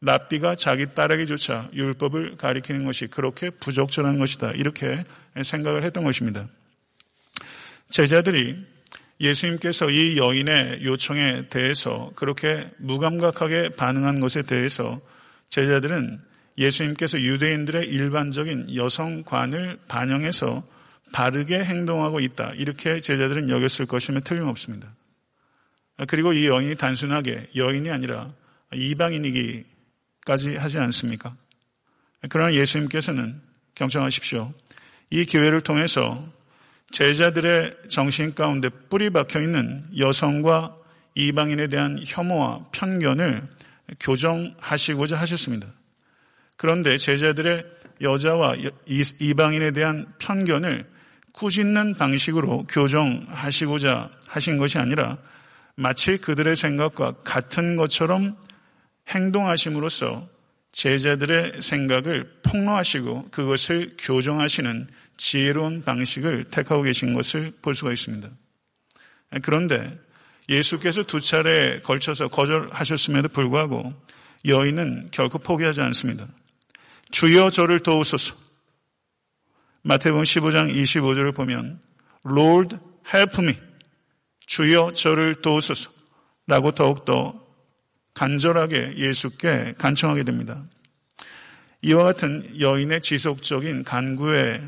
랍비가 0.00 0.54
자기 0.54 0.86
딸에게조차 0.94 1.68
율법을 1.74 2.38
가리키는 2.38 2.86
것이 2.86 3.08
그렇게 3.08 3.50
부적절한 3.50 4.18
것이다. 4.18 4.52
이렇게 4.52 5.04
생각을 5.42 5.84
했던 5.84 6.02
것입니다. 6.02 6.48
제자들이 7.90 8.56
예수님께서 9.20 9.90
이 9.90 10.16
여인의 10.16 10.82
요청에 10.82 11.48
대해서 11.50 12.10
그렇게 12.16 12.70
무감각하게 12.78 13.76
반응한 13.76 14.20
것에 14.20 14.40
대해서 14.44 14.98
제자들은 15.50 16.22
예수님께서 16.58 17.20
유대인들의 17.20 17.86
일반적인 17.86 18.74
여성관을 18.74 19.78
반영해서 19.88 20.64
바르게 21.12 21.64
행동하고 21.64 22.20
있다. 22.20 22.52
이렇게 22.56 23.00
제자들은 23.00 23.50
여겼을 23.50 23.86
것이면 23.86 24.22
틀림없습니다. 24.22 24.92
그리고 26.08 26.32
이 26.32 26.46
여인이 26.46 26.76
단순하게 26.76 27.50
여인이 27.56 27.90
아니라 27.90 28.32
이방인이기까지 28.74 30.56
하지 30.56 30.78
않습니까? 30.78 31.34
그러나 32.28 32.52
예수님께서는 32.54 33.40
경청하십시오. 33.74 34.52
이 35.10 35.24
기회를 35.24 35.60
통해서 35.60 36.26
제자들의 36.90 37.76
정신 37.88 38.34
가운데 38.34 38.68
뿌리 38.68 39.10
박혀 39.10 39.40
있는 39.40 39.86
여성과 39.96 40.76
이방인에 41.14 41.68
대한 41.68 41.98
혐오와 42.04 42.66
편견을 42.72 43.46
교정하시고자 44.00 45.18
하셨습니다. 45.18 45.66
그런데 46.56 46.96
제자들의 46.96 47.64
여자와 48.00 48.56
이방인에 49.20 49.72
대한 49.72 50.06
편견을 50.18 50.86
꾸짖는 51.32 51.94
방식으로 51.94 52.66
교정하시고자 52.66 54.10
하신 54.26 54.56
것이 54.56 54.78
아니라 54.78 55.18
마치 55.74 56.16
그들의 56.16 56.56
생각과 56.56 57.16
같은 57.24 57.76
것처럼 57.76 58.36
행동하심으로써 59.08 60.28
제자들의 60.72 61.60
생각을 61.60 62.40
폭로하시고 62.42 63.28
그것을 63.30 63.94
교정하시는 63.98 64.88
지혜로운 65.16 65.82
방식을 65.84 66.44
택하고 66.44 66.82
계신 66.82 67.14
것을 67.14 67.52
볼 67.62 67.74
수가 67.74 67.92
있습니다. 67.92 68.28
그런데 69.42 69.98
예수께서 70.48 71.02
두 71.02 71.20
차례 71.20 71.80
걸쳐서 71.80 72.28
거절하셨음에도 72.28 73.28
불구하고 73.28 73.92
여인은 74.46 75.08
결코 75.10 75.38
포기하지 75.38 75.80
않습니다. 75.80 76.26
주여 77.10 77.50
저를 77.50 77.80
도우소서. 77.80 78.34
마태복음 79.82 80.24
15장 80.24 80.74
25절을 80.74 81.34
보면 81.34 81.80
Lord 82.26 82.76
help 83.14 83.42
me. 83.42 83.54
주여 84.46 84.92
저를 84.92 85.36
도우소서. 85.36 85.90
라고 86.46 86.72
더욱더 86.72 87.44
간절하게 88.14 88.96
예수께 88.96 89.74
간청하게 89.78 90.24
됩니다. 90.24 90.64
이와 91.82 92.04
같은 92.04 92.60
여인의 92.60 93.00
지속적인 93.00 93.84
간구의 93.84 94.62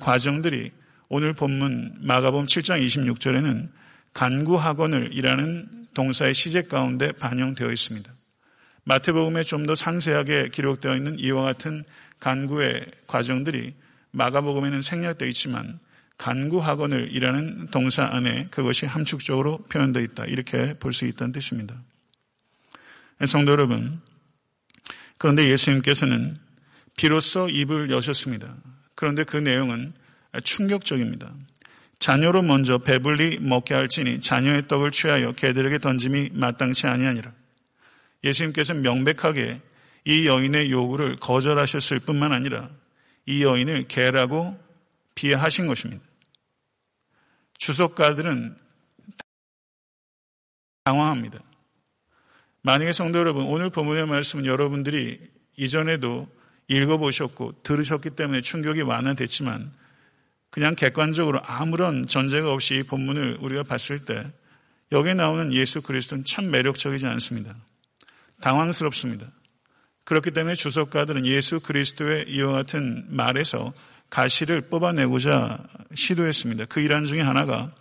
과정들이 0.00 0.72
오늘 1.08 1.32
본문 1.32 1.98
마가복음 2.00 2.46
7장 2.46 2.84
26절에는 2.84 3.68
간구학원을 4.12 5.10
이라는 5.12 5.86
동사의 5.94 6.34
시제 6.34 6.62
가운데 6.62 7.12
반영되어 7.12 7.70
있습니다. 7.70 8.15
마태복음에 8.86 9.42
좀 9.42 9.66
더 9.66 9.74
상세하게 9.74 10.50
기록되어 10.50 10.94
있는 10.96 11.18
이와 11.18 11.42
같은 11.42 11.84
간구의 12.20 12.86
과정들이 13.08 13.74
마가복음에는 14.12 14.80
생략되어 14.80 15.26
있지만 15.28 15.80
간구학원을 16.18 17.12
이라는 17.12 17.66
동사 17.70 18.04
안에 18.04 18.46
그것이 18.50 18.86
함축적으로 18.86 19.58
표현되어 19.68 20.02
있다. 20.02 20.24
이렇게 20.26 20.74
볼 20.78 20.92
수 20.92 21.04
있다는 21.04 21.32
뜻입니다. 21.32 21.74
성도 23.26 23.52
여러분, 23.52 24.00
그런데 25.18 25.48
예수님께서는 25.50 26.38
비로소 26.96 27.48
입을 27.48 27.90
여셨습니다. 27.90 28.54
그런데 28.94 29.24
그 29.24 29.36
내용은 29.36 29.92
충격적입니다. 30.44 31.32
자녀로 31.98 32.42
먼저 32.42 32.78
배불리 32.78 33.38
먹게 33.40 33.74
할지니 33.74 34.20
자녀의 34.20 34.68
떡을 34.68 34.90
취하여 34.92 35.32
개들에게 35.32 35.78
던짐이 35.78 36.30
마땅치 36.34 36.86
아니하니라. 36.86 37.32
예수님께서 38.26 38.74
명백하게 38.74 39.60
이 40.04 40.26
여인의 40.26 40.70
요구를 40.70 41.16
거절하셨을 41.16 42.00
뿐만 42.00 42.32
아니라 42.32 42.70
이 43.26 43.42
여인을 43.42 43.88
개라고 43.88 44.58
비하하신 45.14 45.66
것입니다. 45.66 46.04
주석가들은 47.54 48.56
당황합니다. 50.84 51.40
만약에 52.62 52.92
성도 52.92 53.18
여러분, 53.18 53.44
오늘 53.46 53.70
본문의 53.70 54.06
말씀은 54.06 54.44
여러분들이 54.44 55.20
이전에도 55.56 56.28
읽어보셨고 56.68 57.62
들으셨기 57.62 58.10
때문에 58.10 58.40
충격이 58.40 58.82
완화됐지만 58.82 59.72
그냥 60.50 60.74
객관적으로 60.74 61.40
아무런 61.44 62.06
전제가 62.06 62.52
없이 62.52 62.76
이 62.76 62.82
본문을 62.82 63.38
우리가 63.40 63.62
봤을 63.62 64.04
때 64.04 64.24
여기에 64.92 65.14
나오는 65.14 65.52
예수 65.52 65.82
그리스도는 65.82 66.24
참 66.24 66.50
매력적이지 66.50 67.06
않습니다. 67.06 67.54
당황스럽습니다. 68.40 69.26
그렇기 70.04 70.30
때문에 70.30 70.54
주석가들은 70.54 71.26
예수 71.26 71.60
그리스도의 71.60 72.26
이와 72.28 72.52
같은 72.52 73.04
말에서 73.08 73.72
가시를 74.08 74.68
뽑아내고자 74.68 75.64
시도했습니다. 75.94 76.66
그 76.66 76.80
일환 76.80 77.06
중에 77.06 77.20
하나가 77.20 77.72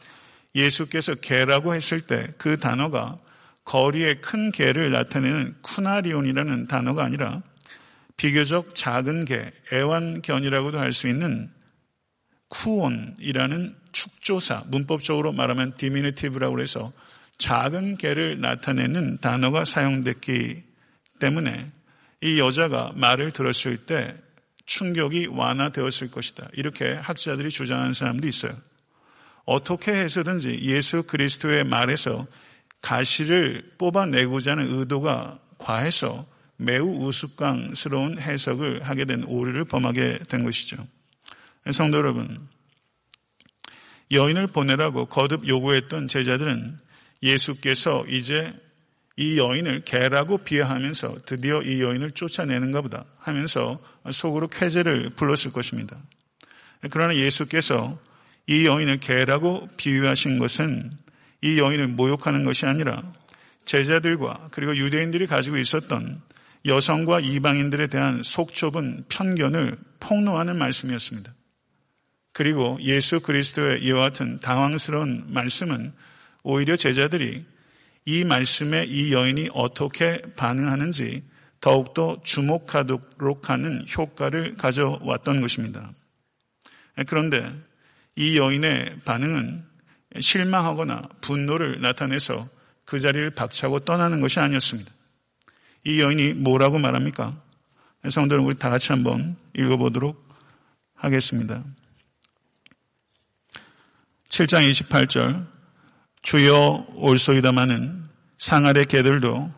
예수께서 0.55 1.15
개라고 1.15 1.75
했을 1.75 2.01
때 2.01 2.29
그 2.37 2.57
단어가 2.57 3.19
거리의 3.63 4.21
큰 4.21 4.51
개를 4.51 4.91
나타내는 4.91 5.55
쿠나리온이라는 5.61 6.67
단어가 6.67 7.03
아니라 7.03 7.41
비교적 8.15 8.73
작은 8.75 9.25
개, 9.25 9.51
애완견이라고도 9.73 10.79
할 10.79 10.93
수 10.93 11.07
있는 11.07 11.51
쿠온이라는 12.47 13.75
축조사, 13.91 14.63
문법적으로 14.67 15.31
말하면 15.31 15.75
디미니티브라고 15.75 16.61
해서 16.61 16.93
작은 17.37 17.97
개를 17.97 18.39
나타내는 18.39 19.19
단어가 19.19 19.65
사용됐기 19.65 20.63
때문에 21.19 21.71
이 22.21 22.39
여자가 22.39 22.93
말을 22.95 23.31
들었을 23.31 23.85
때 23.85 24.15
충격이 24.65 25.27
완화되었을 25.27 26.11
것이다. 26.11 26.47
이렇게 26.53 26.93
학자들이 26.93 27.49
주장하는 27.49 27.93
사람도 27.93 28.27
있어요. 28.27 28.53
어떻게 29.45 29.91
해서든지 29.91 30.59
예수 30.61 31.03
그리스도의 31.03 31.65
말에서 31.65 32.25
가시를 32.81 33.73
뽑아내고자 33.77 34.51
하는 34.51 34.73
의도가 34.79 35.39
과해서 35.57 36.25
매우 36.57 37.05
우스꽝스러운 37.05 38.19
해석을 38.19 38.83
하게 38.83 39.05
된 39.05 39.23
오류를 39.23 39.65
범하게 39.65 40.19
된 40.29 40.43
것이죠. 40.43 40.77
성도 41.71 41.97
여러분, 41.97 42.47
여인을 44.11 44.47
보내라고 44.47 45.07
거듭 45.07 45.47
요구했던 45.47 46.07
제자들은 46.07 46.79
예수께서 47.21 48.05
이제 48.07 48.53
이 49.17 49.37
여인을 49.37 49.85
개라고 49.85 50.39
비하하면서 50.39 51.19
드디어 51.25 51.61
이 51.61 51.81
여인을 51.81 52.11
쫓아내는가 52.11 52.81
보다 52.81 53.05
하면서 53.17 53.79
속으로 54.11 54.47
쾌재를 54.49 55.11
불렀을 55.11 55.51
것입니다. 55.53 55.97
그러나 56.89 57.15
예수께서 57.15 57.97
이 58.47 58.65
여인을 58.65 58.99
개라고 58.99 59.69
비유하신 59.77 60.37
것은 60.37 60.91
이 61.41 61.59
여인을 61.59 61.87
모욕하는 61.87 62.43
것이 62.43 62.65
아니라 62.65 63.13
제자들과 63.63 64.49
그리고 64.51 64.75
유대인들이 64.75 65.27
가지고 65.27 65.57
있었던 65.57 66.21
여성과 66.65 67.19
이방인들에 67.19 67.87
대한 67.87 68.21
속 68.23 68.53
좁은 68.53 69.05
편견을 69.07 69.77
폭로하는 69.99 70.57
말씀이었습니다. 70.57 71.33
그리고 72.33 72.77
예수 72.81 73.21
그리스도의 73.21 73.83
이와 73.83 74.01
같은 74.01 74.39
당황스러운 74.39 75.25
말씀은 75.27 75.93
오히려 76.45 76.75
제자들이 76.75 77.43
이 78.05 78.23
말씀에 78.23 78.85
이 78.85 79.11
여인이 79.11 79.49
어떻게 79.55 80.21
반응하는지 80.35 81.23
더욱더 81.59 82.21
주목하도록 82.23 83.49
하는 83.49 83.83
효과를 83.97 84.55
가져왔던 84.55 85.41
것입니다. 85.41 85.91
그런데 87.07 87.51
이 88.15 88.37
여인의 88.37 88.99
반응은 89.05 89.65
실망하거나 90.19 91.09
분노를 91.21 91.81
나타내서 91.81 92.47
그 92.85 92.99
자리를 92.99 93.31
박차고 93.31 93.79
떠나는 93.79 94.21
것이 94.21 94.39
아니었습니다. 94.39 94.91
이 95.85 95.99
여인이 95.99 96.35
뭐라고 96.35 96.77
말합니까? 96.77 97.35
성도는 98.07 98.45
우리 98.45 98.55
다 98.55 98.69
같이 98.69 98.91
한번 98.91 99.35
읽어보도록 99.55 100.29
하겠습니다. 100.93 101.63
7장 104.29 104.69
28절 104.69 105.54
주여 106.25 106.87
올소이다마는 106.95 108.09
상아의 108.39 108.87
개들도 108.87 109.53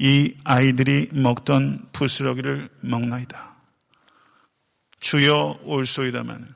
이 0.00 0.36
아이들이 0.44 1.08
먹던 1.12 1.88
부스러기를 1.94 2.68
먹나이다. 2.82 3.56
주여 5.00 5.60
올소이다마는 5.64 6.46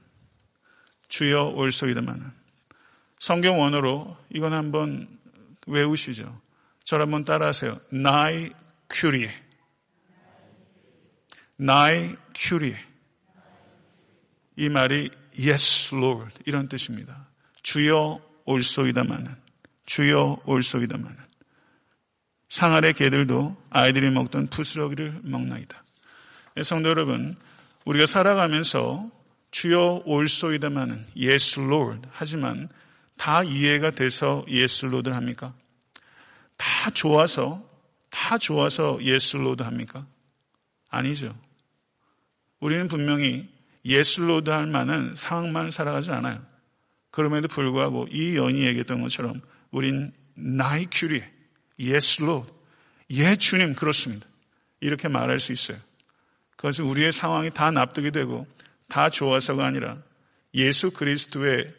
주여 1.09 1.45
올소이다마는 1.55 2.31
성경 3.19 3.59
원어로 3.59 4.19
이건 4.29 4.53
한번 4.53 5.09
외우시죠. 5.67 6.43
저를 6.85 7.05
한번 7.07 7.25
따라하세요. 7.25 7.81
나이 7.89 8.51
큐리에. 8.91 9.31
나이 11.57 12.15
큐리에. 12.35 12.77
이 14.57 14.69
말이 14.69 15.11
yes 15.39 15.95
Lord 15.95 16.35
이런 16.45 16.69
뜻입니다. 16.69 17.31
주여 17.63 18.21
올소이다마는 18.45 19.44
주여 19.87 20.43
올소이다마는 20.45 21.17
상아의 22.49 22.95
개들도 22.95 23.57
아이들이 23.71 24.11
먹던 24.11 24.49
부스러기를 24.49 25.21
먹나이다. 25.25 25.83
네, 26.55 26.63
성도 26.63 26.89
여러분, 26.89 27.37
우리가 27.85 28.07
살아가면서 28.07 29.11
주여 29.51 30.03
올소이다마는 30.05 31.07
yes 31.17 31.61
Lord 31.61 32.09
하지만 32.13 32.69
다 33.17 33.43
이해가 33.43 33.93
돼서 33.93 34.45
yes 34.49 34.87
Lord 34.87 35.11
합니까? 35.11 35.55
다 36.57 36.91
좋아서 36.91 37.69
다 38.11 38.39
좋아서 38.39 38.99
yes 39.01 39.37
Lord 39.37 39.63
합니까? 39.65 40.07
아니죠. 40.89 41.37
우리는 42.61 42.89
분명히 42.89 43.49
yes 43.85 44.21
Lord 44.21 44.51
할 44.51 44.67
만한 44.67 45.15
상황만 45.17 45.71
살아가지 45.71 46.11
않아요. 46.13 46.41
그럼에도 47.11 47.49
불구하고 47.49 48.09
이 48.11 48.37
여인이 48.37 48.65
얘기했던 48.67 49.03
것처럼 49.03 49.41
우린 49.75 50.13
나이 50.35 50.87
큐리, 50.89 51.21
Lord, 52.23 52.53
예 53.11 53.35
주님 53.35 53.75
그렇습니다. 53.75 54.25
이렇게 54.79 55.09
말할 55.09 55.41
수 55.41 55.51
있어요. 55.51 55.77
그것은 56.57 56.85
우리의 56.85 57.11
상황이 57.11 57.51
다 57.53 57.73
납득이 57.73 58.13
되고 58.13 58.47
다 58.89 59.11
좋아서가 59.11 59.67
아니라 59.67 60.01
예수 60.55 60.93
그리스도의 60.93 61.75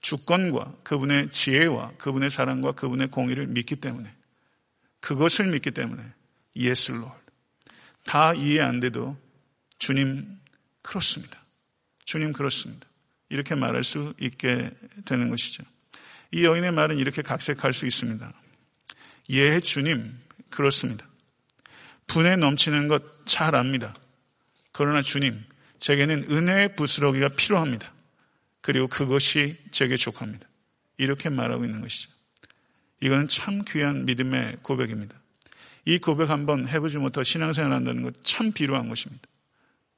주권과 0.00 0.78
그분의 0.82 1.30
지혜와 1.30 1.92
그분의 1.98 2.30
사랑과 2.30 2.72
그분의 2.72 3.12
공의를 3.12 3.46
믿기 3.46 3.76
때문에 3.76 4.12
그것을 4.98 5.46
믿기 5.52 5.70
때문에 5.70 6.02
롤. 6.56 7.08
다 8.04 8.34
이해 8.34 8.60
안 8.60 8.80
돼도 8.80 9.16
주님 9.78 10.26
그렇습니다. 10.82 11.38
주님 12.04 12.32
그렇습니다. 12.32 12.88
이렇게 13.28 13.54
말할 13.54 13.84
수 13.84 14.14
있게 14.18 14.72
되는 15.04 15.28
것이죠. 15.28 15.62
이 16.32 16.44
여인의 16.44 16.72
말은 16.72 16.98
이렇게 16.98 17.22
각색할 17.22 17.72
수 17.72 17.86
있습니다. 17.86 18.32
예, 19.30 19.60
주님, 19.60 20.18
그렇습니다. 20.48 21.06
분에 22.06 22.36
넘치는 22.36 22.88
것 22.88 23.20
잘 23.30 23.54
압니다. 23.54 23.94
그러나 24.72 25.02
주님, 25.02 25.40
제게는 25.78 26.26
은혜의 26.30 26.74
부스러기가 26.74 27.28
필요합니다. 27.28 27.92
그리고 28.60 28.88
그것이 28.88 29.56
제게 29.70 29.96
족합니다. 29.96 30.48
이렇게 30.98 31.28
말하고 31.28 31.64
있는 31.64 31.80
것이죠. 31.80 32.10
이건 33.00 33.28
참 33.28 33.62
귀한 33.68 34.04
믿음의 34.04 34.58
고백입니다. 34.62 35.14
이 35.84 35.98
고백 35.98 36.28
한번 36.28 36.66
해보지 36.66 36.98
못하고 36.98 37.22
신앙생활 37.22 37.72
한다는 37.72 38.02
것 38.02 38.14
참 38.24 38.50
비루한 38.52 38.88
것입니다. 38.88 39.22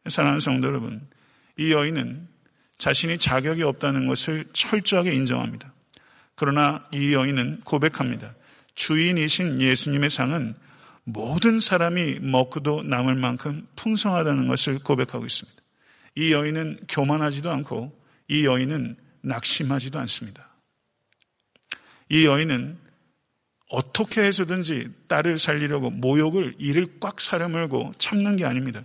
사랑하는 0.09 0.41
성도 0.41 0.69
여러분, 0.69 1.09
이 1.57 1.73
여인은 1.73 2.29
자신이 2.77 3.17
자격이 3.17 3.63
없다는 3.63 4.07
것을 4.09 4.45
철저하게 4.53 5.15
인정합니다. 5.15 5.72
그러나 6.43 6.85
이 6.91 7.13
여인은 7.13 7.61
고백합니다. 7.61 8.35
주인이신 8.75 9.63
예수님의 9.63 10.11
상은 10.11 10.57
모든 11.05 11.61
사람이 11.61 12.19
먹고도 12.19 12.83
남을 12.83 13.15
만큼 13.15 13.69
풍성하다는 13.77 14.49
것을 14.49 14.81
고백하고 14.81 15.25
있습니다. 15.25 15.63
이 16.17 16.33
여인은 16.33 16.81
교만하지도 16.89 17.49
않고 17.49 17.97
이 18.27 18.45
여인은 18.45 18.97
낙심하지도 19.21 20.01
않습니다. 20.01 20.49
이 22.09 22.27
여인은 22.27 22.77
어떻게 23.69 24.25
해서든지 24.25 24.89
딸을 25.07 25.39
살리려고 25.39 25.91
모욕을 25.91 26.57
이를 26.59 26.89
꽉 26.99 27.21
사려물고 27.21 27.93
참는 27.99 28.35
게 28.35 28.47
아닙니다. 28.47 28.83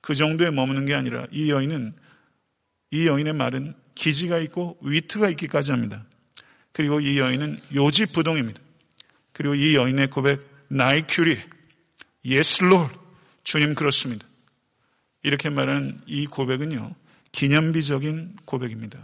그 0.00 0.14
정도에 0.14 0.50
머무는 0.50 0.86
게 0.86 0.94
아니라 0.94 1.26
이 1.30 1.50
여인은 1.50 1.94
이 2.92 3.06
여인의 3.06 3.34
말은 3.34 3.74
기지가 3.94 4.38
있고 4.38 4.78
위트가 4.80 5.28
있기까지 5.28 5.72
합니다. 5.72 6.02
그리고 6.76 7.00
이 7.00 7.18
여인은 7.18 7.58
요지부동입니다. 7.74 8.60
그리고 9.32 9.54
이 9.54 9.74
여인의 9.74 10.08
고백 10.08 10.46
Ναί, 10.68 11.00
κύριε, 11.08 11.38
yes, 12.26 12.64
Lord 12.64 12.90
주님 13.44 13.74
그렇습니다. 13.74 14.26
이렇게 15.22 15.48
말하는 15.48 15.98
이 16.04 16.26
고백은요 16.26 16.94
기념비적인 17.32 18.36
고백입니다. 18.44 18.98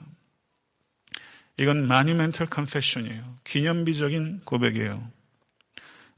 이건 1.56 1.88
monumental 1.88 2.46
confession이에요. 2.48 3.38
기념비적인 3.44 4.42
고백이에요. 4.44 5.10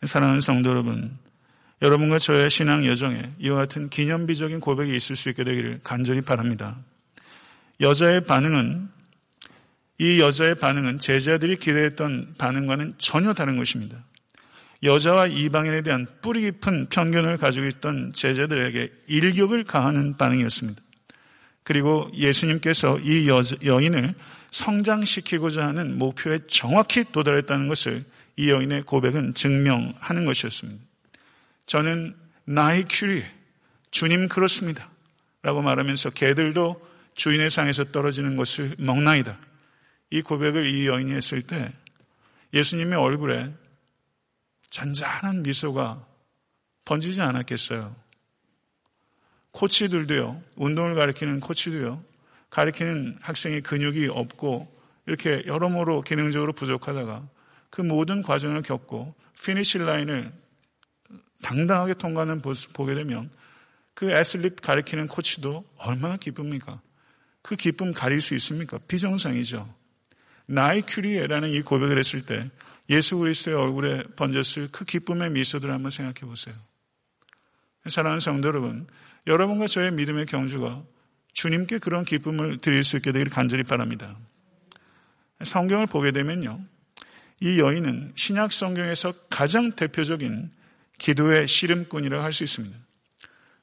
사랑하는 0.07 0.41
성도 0.41 0.71
여러분, 0.71 1.17
여러분과 1.83 2.19
저의 2.19 2.51
신앙 2.51 2.85
여정에 2.85 3.31
이와 3.39 3.59
같은 3.59 3.91
기념비적인 3.91 4.59
고백이 4.59 4.97
있을 4.97 5.15
수 5.15 5.29
있게 5.29 5.45
되기를 5.45 5.83
간절히 5.85 6.21
바랍니다. 6.21 6.79
여자의 7.81 8.25
반응은 8.25 8.94
이 9.99 10.21
여자의 10.21 10.57
반응은 10.57 10.99
제자들이 10.99 11.57
기대했던 11.57 12.35
반응과는 12.39 12.95
전혀 12.99 13.33
다른 13.33 13.57
것입니다. 13.57 14.05
여자와 14.83 15.29
이방인에 15.29 15.83
대한 15.83 16.07
뿌리 16.21 16.43
깊은 16.43 16.89
편견을 16.91 17.39
가지고 17.39 17.67
있던 17.67 18.13
제자들에게 18.13 18.93
일격을 19.07 19.65
가하는 19.65 20.17
반응이었습니다. 20.17 20.83
그리고 21.63 22.11
예수님께서 22.15 22.99
이 23.01 23.27
여인을 23.65 24.15
성장시키고자 24.51 25.67
하는 25.67 25.97
목표에 25.97 26.41
정확히 26.47 27.05
도달했다는 27.11 27.69
것을 27.69 28.05
이 28.37 28.51
여인의 28.51 28.83
고백은 28.83 29.35
증명하는 29.35 30.27
것이었습니다. 30.27 30.85
저는 31.67 32.15
나의 32.45 32.85
큐리, 32.89 33.23
주님 33.91 34.29
그렇습니다. 34.29 34.91
라고 35.43 35.63
말하면서 35.63 36.11
개들도 36.11 36.81
주인의 37.15 37.49
상에서 37.49 37.85
떨어지는 37.85 38.37
것을 38.37 38.75
먹나이다. 38.79 39.39
이 40.11 40.23
고백을 40.23 40.67
이 40.67 40.87
여인이 40.87 41.13
했을 41.13 41.43
때 41.43 41.73
예수님의 42.53 42.99
얼굴에 42.99 43.53
잔잔한 44.71 45.43
미소가 45.43 46.07
번지지 46.85 47.21
않았겠어요. 47.21 47.95
코치들도요, 49.53 50.43
운동을 50.57 50.95
가리키는 50.95 51.41
코치도요, 51.41 52.03
가리키는 52.51 53.19
학생의 53.21 53.63
근육이 53.63 54.09
없고 54.09 54.73
이렇게 55.07 55.43
여러모로 55.47 56.03
기능적으로 56.03 56.53
부족하다가 56.53 57.29
그 57.71 57.83
모든 57.83 58.23
과정을 58.23 58.63
겪고 58.63 59.15
finish 59.43 59.79
line을 59.79 60.33
당당하게 61.43 61.95
통과하는 61.95 62.41
모습 62.43 62.73
보게 62.73 62.95
되면 62.95 63.31
그 63.95 64.11
애슬릿 64.11 64.61
가리키는 64.61 65.09
코치도 65.09 65.65
얼마나 65.79 66.17
기쁩니까? 66.17 66.81
그 67.43 67.57
기쁨 67.57 67.93
가릴 67.93 68.21
수 68.21 68.35
있습니까? 68.35 68.79
비정상이죠. 68.89 69.84
Ναί, 70.47 70.83
κύριε라는 70.87 71.51
이 71.51 71.63
고백을 71.63 71.99
했을 71.99 72.25
때 72.27 72.51
예수 72.91 73.17
그리스도의 73.17 73.57
얼굴에 73.57 74.03
번졌을 74.17 74.69
그 74.71 74.85
기쁨의 74.85 75.31
미소들을 75.31 75.73
한번 75.73 75.91
생각해 75.91 76.21
보세요. 76.21 76.55
사랑하는 77.87 78.21
성도 78.21 78.49
여러분, 78.49 78.87
여러분과 79.27 79.67
저의 79.67 79.93
믿음의 79.93 80.27
경주가 80.27 80.83
주님께 81.33 81.79
그런 81.79 82.05
기쁨을 82.05 82.59
드릴 82.59 82.85
수 82.85 82.97
있게 82.97 83.13
되기를 83.13 83.31
간절히 83.33 83.63
바랍니다. 83.63 84.17
성경을 85.43 85.87
보게 85.87 86.13
되면요. 86.13 86.61
이 87.41 87.59
여인은 87.59 88.13
신약 88.15 88.53
성경에서 88.53 89.13
가장 89.29 89.73
대표적인 89.73 90.51
기도의 90.99 91.49
씨름꾼이라고 91.49 92.23
할 92.23 92.33
수 92.33 92.45
있습니다. 92.45 92.77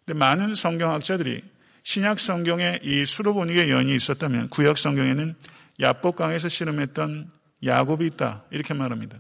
근데 0.06 0.18
많은 0.18 0.56
성경학자들이 0.56 1.42
신약 1.84 2.20
성경에 2.20 2.80
이 2.84 3.06
수로보닉의 3.06 3.72
여인이 3.72 3.96
있었다면 3.96 4.50
구약 4.50 4.78
성경에는 4.78 5.36
야복강에서 5.82 6.48
씨름했던 6.48 7.32
야곱이 7.64 8.06
있다 8.08 8.44
이렇게 8.52 8.74
말합니다. 8.74 9.18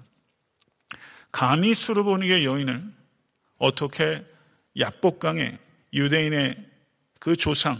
감히 1.32 1.74
수르보닉의 1.74 2.45
여인을 2.45 2.84
어떻게 3.58 4.26
야복강의 4.78 5.58
유대인의 5.93 6.56
그 7.19 7.36
조상 7.36 7.78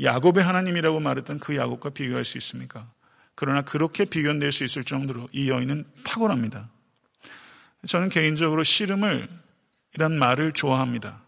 야곱의 0.00 0.42
하나님이라고 0.42 1.00
말했던 1.00 1.38
그 1.38 1.56
야곱과 1.56 1.90
비교할 1.90 2.24
수 2.24 2.38
있습니까? 2.38 2.90
그러나 3.34 3.62
그렇게 3.62 4.04
비교될 4.04 4.52
수 4.52 4.64
있을 4.64 4.84
정도로 4.84 5.28
이 5.32 5.48
여인은 5.48 5.84
탁월합니다. 6.04 6.68
저는 7.86 8.08
개인적으로 8.10 8.62
씨름을 8.62 9.28
이란 9.94 10.18
말을 10.18 10.52
좋아합니다. 10.52 11.20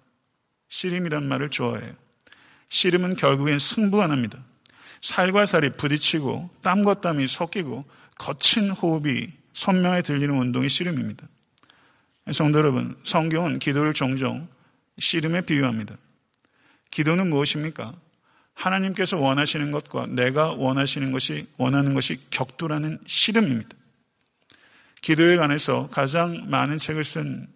씨름이란 0.69 1.27
말을 1.27 1.51
좋아해요. 1.51 1.95
씨름은 2.69 3.17
결국엔 3.17 3.59
승부가 3.59 4.07
납니다. 4.07 4.43
살과 5.05 5.45
살이 5.45 5.69
부딪히고 5.71 6.49
땀과 6.63 7.01
땀이 7.01 7.27
섞이고 7.27 7.85
거친 8.17 8.71
호흡이 8.71 9.29
선명히 9.53 10.03
들리는 10.03 10.35
운동이 10.35 10.69
씨름입니다. 10.69 11.27
성도 12.33 12.59
여러분, 12.59 12.97
성경은 13.03 13.59
기도를 13.59 13.93
종종 13.93 14.49
씨름에 14.99 15.43
비유합니다. 15.43 15.97
기도는 16.91 17.29
무엇입니까? 17.29 17.93
하나님께서 18.55 19.19
원하시는 19.19 19.71
것과 19.73 20.07
내가 20.07 20.53
원하시는 20.53 21.13
것이 21.13 21.47
원하는 21.59 21.93
것이 21.93 22.19
격돌하는 22.31 23.01
씨름입니다. 23.05 23.77
기도에 25.03 25.37
관해서 25.37 25.89
가장 25.91 26.49
많은 26.49 26.79
책을 26.79 27.05
쓴 27.05 27.55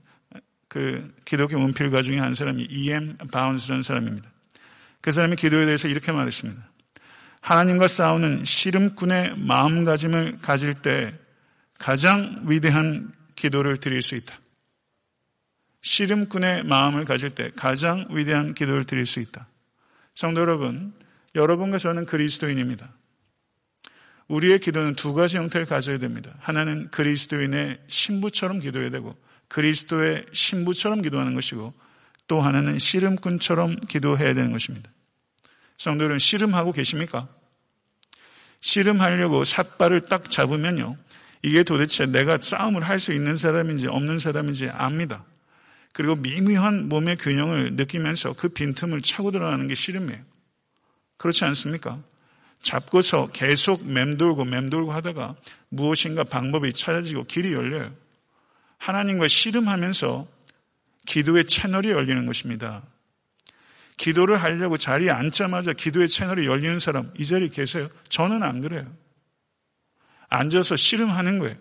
그 0.68 1.14
기독교 1.24 1.58
문필가 1.58 2.02
중에 2.02 2.18
한 2.18 2.34
사람이 2.34 2.68
E.M. 2.70 3.16
바운스라는 3.32 3.82
사람입니다. 3.82 4.30
그 5.00 5.12
사람이 5.12 5.36
기도에 5.36 5.64
대해서 5.64 5.88
이렇게 5.88 6.12
말했습니다. 6.12 6.67
하나님과 7.40 7.88
싸우는 7.88 8.44
씨름꾼의 8.44 9.34
마음가짐을 9.38 10.38
가질 10.42 10.74
때 10.74 11.14
가장 11.78 12.42
위대한 12.46 13.12
기도를 13.36 13.76
드릴 13.78 14.02
수 14.02 14.16
있다. 14.16 14.38
씨름꾼의 15.82 16.64
마음을 16.64 17.04
가질 17.04 17.30
때 17.30 17.50
가장 17.54 18.06
위대한 18.10 18.54
기도를 18.54 18.84
드릴 18.84 19.06
수 19.06 19.20
있다. 19.20 19.46
성도 20.14 20.40
여러분, 20.40 20.92
여러분과 21.34 21.78
저는 21.78 22.06
그리스도인입니다. 22.06 22.92
우리의 24.26 24.58
기도는 24.58 24.94
두 24.94 25.14
가지 25.14 25.38
형태를 25.38 25.66
가져야 25.66 25.98
됩니다. 25.98 26.34
하나는 26.40 26.90
그리스도인의 26.90 27.80
신부처럼 27.86 28.58
기도해야 28.58 28.90
되고 28.90 29.16
그리스도의 29.48 30.26
신부처럼 30.32 31.00
기도하는 31.02 31.34
것이고 31.34 31.72
또 32.26 32.42
하나는 32.42 32.78
씨름꾼처럼 32.78 33.76
기도해야 33.88 34.34
되는 34.34 34.52
것입니다. 34.52 34.90
성도 35.78 36.04
여러분, 36.04 36.18
씨름하고 36.18 36.72
계십니까? 36.72 37.28
씨름하려고 38.60 39.44
삿발을 39.44 40.02
딱 40.02 40.30
잡으면요. 40.30 40.96
이게 41.42 41.62
도대체 41.62 42.06
내가 42.06 42.38
싸움을 42.38 42.82
할 42.82 42.98
수 42.98 43.12
있는 43.12 43.36
사람인지 43.36 43.86
없는 43.86 44.18
사람인지 44.18 44.68
압니다. 44.70 45.24
그리고 45.92 46.16
미묘한 46.16 46.88
몸의 46.88 47.16
균형을 47.16 47.74
느끼면서 47.74 48.32
그 48.32 48.48
빈틈을 48.48 49.02
차고 49.02 49.30
들어가는 49.30 49.68
게 49.68 49.74
씨름이에요. 49.74 50.20
그렇지 51.16 51.44
않습니까? 51.44 52.00
잡고서 52.62 53.28
계속 53.32 53.86
맴돌고 53.86 54.44
맴돌고 54.44 54.92
하다가 54.92 55.36
무엇인가 55.68 56.24
방법이 56.24 56.72
찾아지고 56.72 57.24
길이 57.24 57.52
열려요. 57.52 57.94
하나님과 58.78 59.28
씨름하면서 59.28 60.26
기도의 61.06 61.46
채널이 61.46 61.90
열리는 61.90 62.26
것입니다. 62.26 62.82
기도를 63.98 64.42
하려고 64.42 64.78
자리에 64.78 65.10
앉자마자 65.10 65.74
기도의 65.74 66.08
채널이 66.08 66.46
열리는 66.46 66.78
사람 66.78 67.10
이 67.18 67.26
자리에 67.26 67.48
계세요? 67.48 67.88
저는 68.08 68.42
안 68.42 68.62
그래요. 68.62 68.86
앉아서 70.30 70.76
씨름하는 70.76 71.38
거예요. 71.38 71.56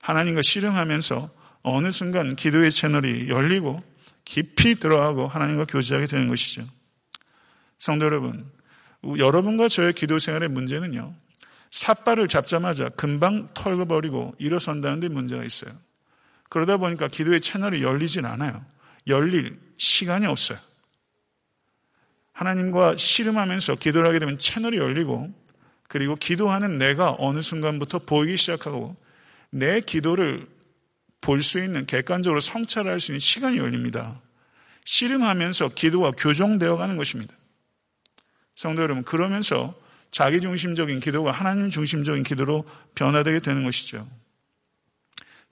하나님과 0.00 0.42
씨름하면서 0.42 1.30
어느 1.62 1.90
순간 1.90 2.34
기도의 2.36 2.70
채널이 2.70 3.28
열리고 3.28 3.82
깊이 4.24 4.76
들어가고 4.76 5.26
하나님과 5.26 5.66
교제하게 5.66 6.06
되는 6.06 6.28
것이죠. 6.28 6.64
성도 7.78 8.06
여러분, 8.06 8.50
여러분과 9.16 9.68
저의 9.68 9.92
기도 9.92 10.18
생활의 10.18 10.48
문제는요. 10.48 11.14
삿발을 11.70 12.28
잡자마자 12.28 12.88
금방 12.90 13.48
털어버리고 13.54 14.34
일어선다는 14.38 15.00
데 15.00 15.08
문제가 15.08 15.44
있어요. 15.44 15.72
그러다 16.48 16.78
보니까 16.78 17.08
기도의 17.08 17.40
채널이 17.40 17.82
열리진 17.82 18.24
않아요. 18.24 18.64
열릴 19.06 19.58
시간이 19.76 20.26
없어요. 20.26 20.58
하나님과 22.38 22.96
씨름하면서 22.96 23.74
기도를 23.76 24.06
하게 24.06 24.20
되면 24.20 24.38
채널이 24.38 24.76
열리고 24.76 25.28
그리고 25.88 26.14
기도하는 26.14 26.78
내가 26.78 27.16
어느 27.18 27.42
순간부터 27.42 27.98
보이기 27.98 28.36
시작하고 28.36 28.94
내 29.50 29.80
기도를 29.80 30.46
볼 31.20 31.42
수 31.42 31.58
있는 31.58 31.84
객관적으로 31.84 32.38
성찰할 32.38 33.00
수 33.00 33.10
있는 33.10 33.18
시간이 33.18 33.58
열립니다. 33.58 34.20
씨름하면서 34.84 35.70
기도가 35.70 36.12
교정되어 36.12 36.76
가는 36.76 36.96
것입니다. 36.96 37.34
성도 38.54 38.82
여러분, 38.82 39.02
그러면서 39.02 39.74
자기 40.12 40.40
중심적인 40.40 41.00
기도가 41.00 41.32
하나님 41.32 41.70
중심적인 41.70 42.22
기도로 42.22 42.64
변화되게 42.94 43.40
되는 43.40 43.64
것이죠. 43.64 44.08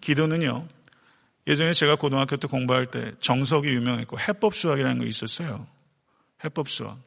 기도는요, 0.00 0.68
예전에 1.48 1.72
제가 1.72 1.96
고등학교 1.96 2.36
때 2.36 2.46
공부할 2.46 2.86
때 2.86 3.12
정석이 3.20 3.68
유명했고 3.68 4.20
해법 4.20 4.54
수학이라는 4.54 4.98
거 4.98 5.04
있었어요. 5.04 5.66
해법 6.46 6.68
수학. 6.68 6.98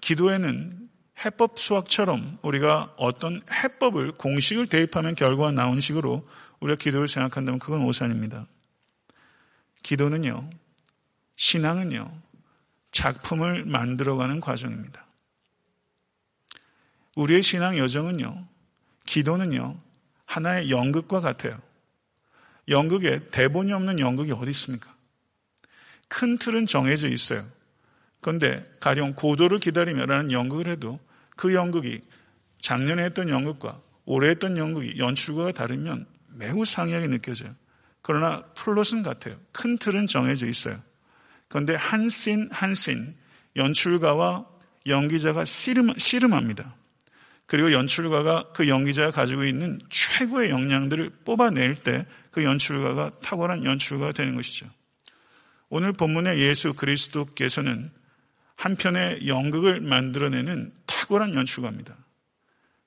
기도에는 0.00 0.88
해법 1.24 1.58
수학처럼 1.58 2.38
우리가 2.42 2.94
어떤 2.96 3.42
해법을 3.50 4.12
공식을 4.12 4.66
대입하면 4.66 5.14
결과가 5.14 5.52
나온 5.52 5.80
식으로 5.80 6.28
우리가 6.60 6.76
기도를 6.76 7.08
생각한다면 7.08 7.58
그건 7.58 7.82
오산입니다. 7.82 8.46
기도는요, 9.82 10.50
신앙은요, 11.36 12.10
작품을 12.90 13.64
만들어가는 13.66 14.40
과정입니다. 14.40 15.06
우리의 17.14 17.42
신앙 17.42 17.78
여정은요, 17.78 18.46
기도는요, 19.04 19.78
하나의 20.24 20.70
연극과 20.70 21.20
같아요. 21.20 21.60
연극에 22.68 23.28
대본이 23.30 23.72
없는 23.72 24.00
연극이 24.00 24.32
어디 24.32 24.50
있습니까? 24.50 24.94
큰 26.08 26.36
틀은 26.38 26.66
정해져 26.66 27.08
있어요. 27.08 27.55
그런데 28.20 28.64
가령 28.80 29.14
고도를 29.14 29.58
기다리며라는 29.58 30.32
연극을 30.32 30.66
해도 30.66 30.98
그 31.36 31.54
연극이 31.54 32.00
작년에 32.58 33.04
했던 33.04 33.28
연극과 33.28 33.80
올해 34.04 34.30
했던 34.30 34.56
연극이 34.56 34.98
연출가가 34.98 35.52
다르면 35.52 36.06
매우 36.34 36.64
상이하게 36.64 37.08
느껴져요. 37.08 37.54
그러나 38.02 38.42
플롯은 38.54 39.02
같아요. 39.02 39.36
큰 39.52 39.78
틀은 39.78 40.06
정해져 40.06 40.46
있어요. 40.46 40.78
그런데 41.48 41.74
한 41.74 42.06
씬 42.08 42.48
한 42.52 42.74
씬 42.74 43.14
연출가와 43.56 44.46
연기자가 44.86 45.44
씨름, 45.44 45.94
씨름합니다. 45.98 46.74
그리고 47.46 47.72
연출가가 47.72 48.50
그 48.52 48.68
연기자가 48.68 49.10
가지고 49.10 49.44
있는 49.44 49.80
최고의 49.88 50.50
역량들을 50.50 51.10
뽑아낼 51.24 51.74
때 51.76 52.06
그 52.36 52.44
연출가가 52.44 53.20
탁월한 53.22 53.64
연출가가 53.64 54.12
되는 54.12 54.34
것이죠. 54.34 54.66
오늘 55.70 55.94
본문의 55.94 56.38
예수 56.46 56.74
그리스도께서는 56.74 57.90
한편의 58.56 59.28
연극을 59.28 59.80
만들어내는 59.80 60.72
탁월한 60.86 61.34
연출가입니다. 61.34 61.96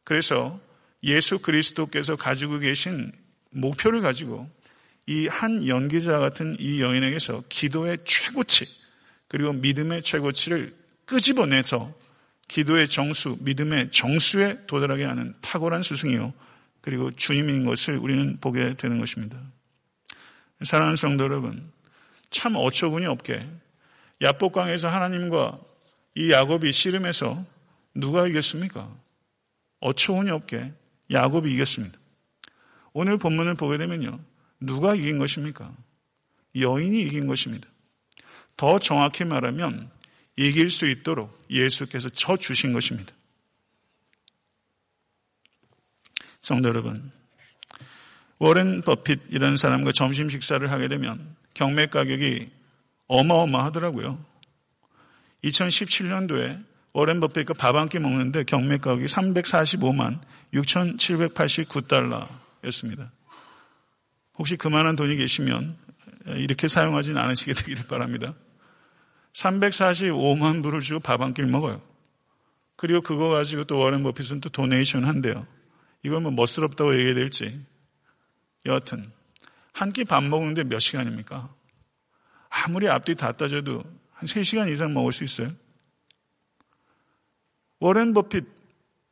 그래서 0.03 0.59
예수 1.03 1.39
그리스도께서 1.39 2.15
가지고 2.15 2.59
계신 2.59 3.11
목표를 3.51 4.01
가지고 4.01 4.49
이 5.07 5.27
한 5.27 5.67
연기자 5.67 6.19
같은 6.19 6.55
이 6.59 6.81
여인에게서 6.81 7.43
기도의 7.49 7.97
최고치 8.05 8.65
그리고 9.27 9.53
믿음의 9.53 10.03
최고치를 10.03 10.75
끄집어내서 11.05 11.93
기도의 12.47 12.89
정수, 12.89 13.37
믿음의 13.41 13.91
정수에 13.91 14.65
도달하게 14.67 15.05
하는 15.05 15.33
탁월한 15.41 15.81
스승이요. 15.81 16.33
그리고 16.81 17.11
주님인 17.11 17.65
것을 17.65 17.97
우리는 17.97 18.37
보게 18.39 18.75
되는 18.75 18.99
것입니다. 18.99 19.39
사랑하는 20.63 20.95
성도 20.95 21.23
여러분, 21.23 21.71
참 22.29 22.55
어처구니 22.55 23.05
없게 23.05 23.43
야복강에서 24.21 24.89
하나님과 24.89 25.59
이 26.15 26.31
야곱이 26.31 26.71
씨름해서 26.71 27.45
누가 27.95 28.27
이겼습니까? 28.27 28.93
어처구니 29.79 30.29
없게 30.31 30.73
야곱이 31.11 31.53
이겼습니다. 31.53 31.97
오늘 32.93 33.17
본문을 33.17 33.55
보게 33.55 33.77
되면요. 33.77 34.19
누가 34.59 34.95
이긴 34.95 35.19
것입니까? 35.19 35.73
여인이 36.55 37.01
이긴 37.03 37.27
것입니다. 37.27 37.67
더 38.57 38.79
정확히 38.79 39.23
말하면 39.23 39.89
이길 40.37 40.69
수 40.69 40.87
있도록 40.87 41.45
예수께서 41.49 42.09
쳐 42.09 42.35
주신 42.35 42.73
것입니다. 42.73 43.13
성도 46.41 46.69
여러분, 46.69 47.11
워렌 48.37 48.81
버핏이라는 48.81 49.57
사람과 49.57 49.91
점심 49.91 50.29
식사를 50.29 50.69
하게 50.71 50.87
되면 50.87 51.35
경매 51.53 51.87
가격이 51.87 52.49
어마어마하더라고요. 53.09 54.23
2017년도에 55.43 56.63
워렌 56.93 57.19
버핏과 57.19 57.53
밥한 57.55 57.89
끼 57.89 57.99
먹는데 57.99 58.43
경매 58.45 58.77
가격이 58.77 59.05
345만 59.05 60.21
6,789달러였습니다. 60.53 63.09
혹시 64.37 64.55
그만한 64.55 64.95
돈이 64.95 65.15
계시면 65.17 65.77
이렇게 66.37 66.67
사용하지는 66.67 67.17
않으시게 67.21 67.53
되기를 67.61 67.85
바랍니다. 67.87 68.33
345만 69.33 70.63
불을 70.63 70.79
주고 70.81 70.99
밥 70.99 71.21
한 71.21 71.33
끼 71.33 71.41
먹어요. 71.43 71.81
그리고 72.75 73.01
그거 73.01 73.29
가지고 73.29 73.63
또 73.65 73.77
워렌 73.77 74.01
버핏은 74.03 74.41
또 74.41 74.49
도네이션 74.49 75.05
한대요. 75.05 75.45
이걸 76.03 76.21
뭐 76.21 76.31
멋스럽다고 76.31 76.93
얘기해야 76.93 77.13
될지. 77.15 77.59
여하튼 78.65 79.11
한 79.73 79.91
끼 79.91 80.03
밥 80.05 80.23
먹는데 80.23 80.63
몇 80.63 80.79
시간입니까? 80.79 81.49
아무리 82.49 82.87
앞뒤 82.87 83.15
다 83.15 83.31
따져도 83.31 83.83
한 84.11 84.27
3시간 84.27 84.73
이상 84.73 84.93
먹을 84.93 85.13
수 85.13 85.23
있어요. 85.23 85.53
워렌 87.79 88.13
버핏 88.13 88.45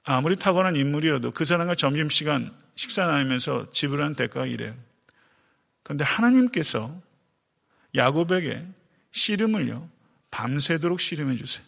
아무리 0.04 0.36
탁월한 0.36 0.76
인물이어도 0.76 1.32
그 1.32 1.46
사람과 1.46 1.76
점심시간 1.76 2.56
식사 2.76 3.06
나누면서 3.06 3.72
지불한 3.72 4.16
대가가 4.16 4.46
이래요. 4.46 4.76
그런데 5.84 6.04
하나님께서 6.04 7.02
야곱에게 7.96 8.68
씨름을요, 9.12 9.90
밤새도록 10.32 11.00
씨름해 11.00 11.36
주세요. 11.36 11.66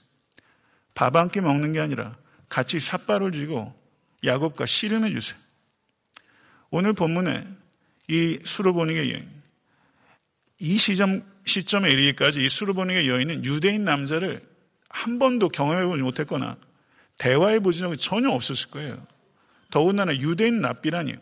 밥 0.93 1.15
한 1.15 1.29
끼 1.29 1.39
먹는 1.39 1.71
게 1.73 1.79
아니라 1.79 2.17
같이 2.49 2.79
삿발을 2.79 3.32
쥐고 3.32 3.73
야곱과 4.25 4.65
씨름해 4.65 5.12
주세요. 5.12 5.39
오늘 6.71 6.93
본문에 6.93 7.47
이 8.10 8.39
수르보닉의 8.43 9.13
여인, 9.13 9.29
이 10.60 10.77
시점, 10.77 11.23
시점에 11.49 11.91
이르기까지 11.91 12.45
이 12.45 12.47
수르보닉의 12.47 13.09
여인은 13.09 13.43
유대인 13.43 13.83
남자를 13.83 14.41
한 14.89 15.19
번도 15.19 15.49
경험해보지 15.49 16.01
못했거나 16.01 16.57
대화해보지 17.17 17.79
적이 17.79 17.97
전혀 17.97 18.29
없었을 18.29 18.71
거예요. 18.71 19.05
더군다나 19.71 20.15
유대인 20.15 20.62
납비라니요. 20.62 21.17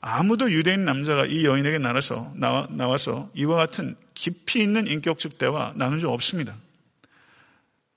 아무도 0.00 0.50
유대인 0.50 0.84
남자가 0.84 1.26
이 1.26 1.44
여인에게 1.44 1.78
나와서, 1.78 2.32
나와, 2.34 2.98
서 2.98 3.30
이와 3.34 3.56
같은 3.56 3.94
깊이 4.14 4.60
있는 4.60 4.88
인격적 4.88 5.38
대화 5.38 5.72
나눈 5.76 6.00
적 6.00 6.10
없습니다. 6.10 6.56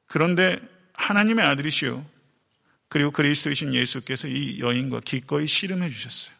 그런데 0.05 0.59
하나님의 0.93 1.43
아들이시요. 1.43 2.05
그리고 2.89 3.09
그리스도이신 3.11 3.73
예수께서 3.73 4.27
이 4.27 4.59
여인과 4.59 5.01
기꺼이 5.03 5.47
씨름해 5.47 5.89
주셨어요. 5.89 6.35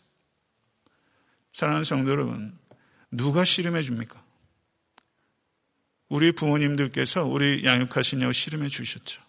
사랑하는 1.54 1.84
성도 1.84 2.12
여러분, 2.12 2.58
누가 3.10 3.44
씨름해 3.44 3.82
줍니까? 3.82 4.25
우리 6.16 6.32
부모님들께서 6.32 7.26
우리 7.26 7.66
양육하시냐고 7.66 8.32
씨름해 8.32 8.70
주셨죠. 8.70 9.22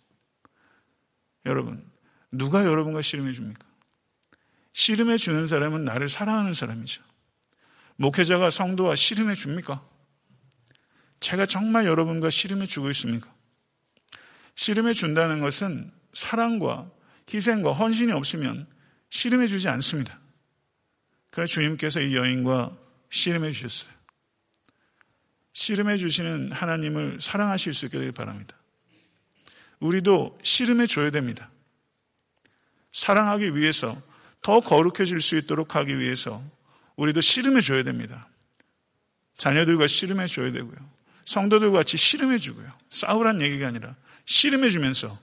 여러분, 1.45 1.85
누가 2.31 2.65
여러분과 2.65 3.03
씨름해 3.03 3.33
줍니까? 3.33 3.67
씨름해 4.73 5.17
주는 5.17 5.47
사람은 5.47 5.85
나를 5.85 6.09
사랑하는 6.09 6.55
사람이죠. 6.55 7.03
목회자가 7.97 8.51
성도와 8.51 8.95
씨름해 8.95 9.35
줍니까? 9.35 9.85
제가 11.19 11.47
정말 11.47 11.87
여러분과 11.87 12.31
씨름해 12.31 12.67
주고 12.67 12.89
있습니까? 12.91 13.35
씨름해 14.55 14.93
준다는 14.93 15.41
것은 15.41 15.91
사랑과 16.13 16.89
희생과 17.35 17.73
헌신이 17.73 18.13
없으면 18.13 18.69
씨름해 19.11 19.49
주지 19.49 19.67
않습니다. 19.67 20.21
그러나 21.33 21.49
주님께서 21.49 22.01
이 22.01 22.15
여인과 22.15 22.79
씨름해 23.11 23.51
주셨어요. 23.51 23.96
씨름해 25.57 25.97
주시는 25.97 26.53
하나님을 26.53 27.17
사랑하실 27.19 27.73
수 27.73 27.87
있게 27.87 27.97
되길 27.97 28.13
바랍니다. 28.13 28.55
우리도 29.81 30.39
씨름해 30.43 30.87
줘야 30.87 31.11
됩니다. 31.11 31.51
사랑하기 32.93 33.57
위해서 33.57 33.97
더 34.43 34.61
거룩해질 34.61 35.19
수 35.23 35.35
있도록 35.39 35.75
하기 35.75 35.99
위해서 35.99 36.45
우리도 36.97 37.23
씨름해 37.23 37.63
줘야 37.63 37.83
됩니다. 37.85 38.29
자녀들과 39.39 39.87
씨름해 39.87 40.27
줘야 40.27 40.53
되고요. 40.53 40.77
성도들과 41.25 41.79
같이 41.79 41.97
씨름해 41.97 42.37
주고요. 42.37 42.71
싸우란 42.91 43.41
얘기가 43.41 43.67
아니라 43.67 43.97
씨름해 44.27 44.69
주면서 44.69 45.19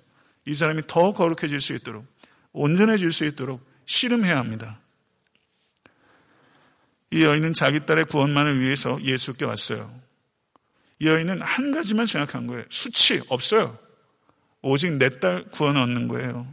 이 0.48 0.56
사람이 0.56 0.88
더 0.88 1.14
거룩해질 1.14 1.60
수 1.60 1.74
있도록 1.74 2.08
온전해질 2.54 3.12
수 3.12 3.26
있도록 3.26 3.64
씨름해야 3.86 4.36
합니다. 4.36 4.80
이 7.12 7.24
여인은 7.24 7.54
자기 7.54 7.86
딸의 7.86 8.06
구원만을 8.06 8.60
위해서 8.60 9.00
예수께 9.04 9.46
왔어요. 9.46 10.03
이 11.00 11.08
여인은 11.08 11.42
한 11.42 11.72
가지만 11.72 12.06
생각한 12.06 12.48
거예요. 12.48 12.64
수치 12.70 13.22
없어요. 13.30 13.78
오직 14.62 14.92
내 14.94 15.10
딸 15.10 15.46
구원 15.52 15.78
얻는 15.78 16.08
거예요. 16.08 16.48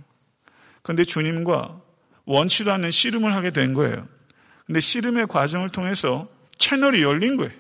그런데 0.82 1.04
주님과 1.04 1.80
원치도 2.24 2.72
않는 2.72 2.90
씨름을 2.90 3.34
하게 3.34 3.50
된 3.50 3.74
거예요. 3.74 4.08
근데 4.66 4.80
씨름의 4.80 5.26
과정을 5.28 5.70
통해서 5.70 6.28
채널이 6.58 7.02
열린 7.02 7.36
거예요. 7.36 7.52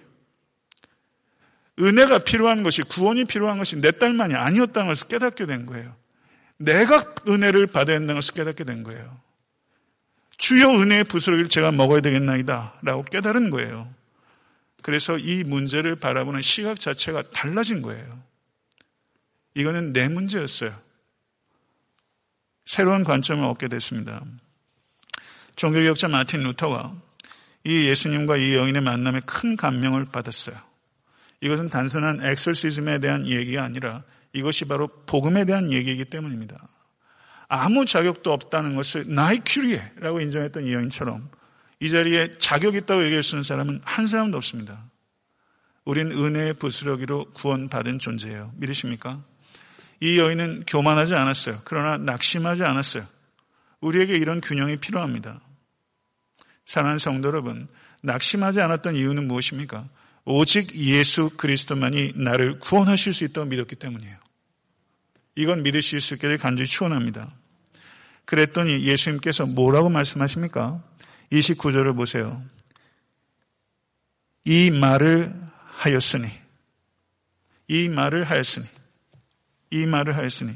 은혜가 1.78 2.20
필요한 2.20 2.62
것이, 2.62 2.82
구원이 2.82 3.24
필요한 3.24 3.58
것이 3.58 3.80
내 3.80 3.90
딸만이 3.90 4.34
아니었다는 4.34 4.88
것을 4.88 5.08
깨닫게 5.08 5.46
된 5.46 5.66
거예요. 5.66 5.96
내가 6.58 7.02
은혜를 7.26 7.68
받아야 7.68 7.96
한다는 7.96 8.16
것을 8.16 8.34
깨닫게 8.34 8.64
된 8.64 8.82
거예요. 8.82 9.18
주여 10.36 10.70
은혜의 10.80 11.04
부스러기를 11.04 11.48
제가 11.48 11.72
먹어야 11.72 12.00
되겠나이다. 12.00 12.80
라고 12.82 13.02
깨달은 13.04 13.50
거예요. 13.50 13.92
그래서 14.82 15.18
이 15.18 15.44
문제를 15.44 15.96
바라보는 15.96 16.42
시각 16.42 16.80
자체가 16.80 17.30
달라진 17.30 17.82
거예요. 17.82 18.22
이거는 19.54 19.92
내 19.92 20.08
문제였어요. 20.08 20.74
새로운 22.66 23.04
관점을 23.04 23.44
얻게 23.44 23.68
됐습니다. 23.68 24.22
종교개혁자 25.56 26.08
마틴 26.08 26.42
루터가 26.42 26.94
이 27.64 27.86
예수님과 27.86 28.36
이 28.38 28.54
여인의 28.54 28.80
만남에 28.82 29.20
큰 29.26 29.56
감명을 29.56 30.06
받았어요. 30.06 30.56
이것은 31.40 31.68
단순한 31.68 32.24
엑설시즘에 32.24 33.00
대한 33.00 33.26
얘기가 33.26 33.64
아니라 33.64 34.02
이것이 34.32 34.66
바로 34.66 34.88
복음에 35.06 35.44
대한 35.44 35.72
얘기이기 35.72 36.04
때문입니다. 36.04 36.56
아무 37.48 37.84
자격도 37.84 38.32
없다는 38.32 38.76
것을 38.76 39.04
나이 39.08 39.40
큐리에라고 39.44 40.20
인정했던 40.20 40.64
이 40.64 40.72
여인처럼 40.72 41.28
이 41.80 41.88
자리에 41.88 42.36
자격 42.38 42.74
있다고 42.74 43.04
얘기할 43.04 43.22
수 43.22 43.34
있는 43.34 43.42
사람은 43.42 43.80
한 43.84 44.06
사람도 44.06 44.36
없습니다. 44.36 44.84
우린 45.84 46.12
은혜의 46.12 46.54
부스러기로 46.54 47.32
구원받은 47.32 47.98
존재예요. 47.98 48.52
믿으십니까? 48.56 49.22
이 50.00 50.18
여인은 50.18 50.64
교만하지 50.66 51.14
않았어요. 51.14 51.60
그러나 51.64 51.96
낙심하지 51.96 52.64
않았어요. 52.64 53.06
우리에게 53.80 54.14
이런 54.14 54.40
균형이 54.40 54.76
필요합니다. 54.76 55.40
사랑하는 56.66 56.98
성도 56.98 57.28
여러분, 57.28 57.66
낙심하지 58.02 58.60
않았던 58.60 58.96
이유는 58.96 59.26
무엇입니까? 59.26 59.88
오직 60.24 60.74
예수 60.76 61.30
그리스도만이 61.36 62.12
나를 62.14 62.60
구원하실 62.60 63.12
수 63.14 63.24
있다고 63.24 63.46
믿었기 63.48 63.76
때문이에요. 63.76 64.16
이건 65.34 65.62
믿으실 65.62 66.00
수될 66.00 66.36
간절히 66.38 66.68
추원합니다. 66.68 67.32
그랬더니 68.26 68.84
예수님께서 68.84 69.46
뭐라고 69.46 69.88
말씀하십니까? 69.88 70.82
29절을 71.32 71.96
보세요. 71.96 72.42
이 74.44 74.70
말을 74.70 75.34
하였으니, 75.76 76.28
이 77.68 77.88
말을 77.88 78.24
하였으니, 78.24 78.66
이 79.70 79.86
말을 79.86 80.16
하였으니, 80.16 80.54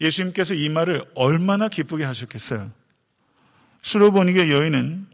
예수님께서 0.00 0.54
이 0.54 0.68
말을 0.68 1.02
얼마나 1.14 1.68
기쁘게 1.68 2.04
하셨겠어요? 2.04 2.70
수로보니게 3.82 4.50
여인은 4.50 5.06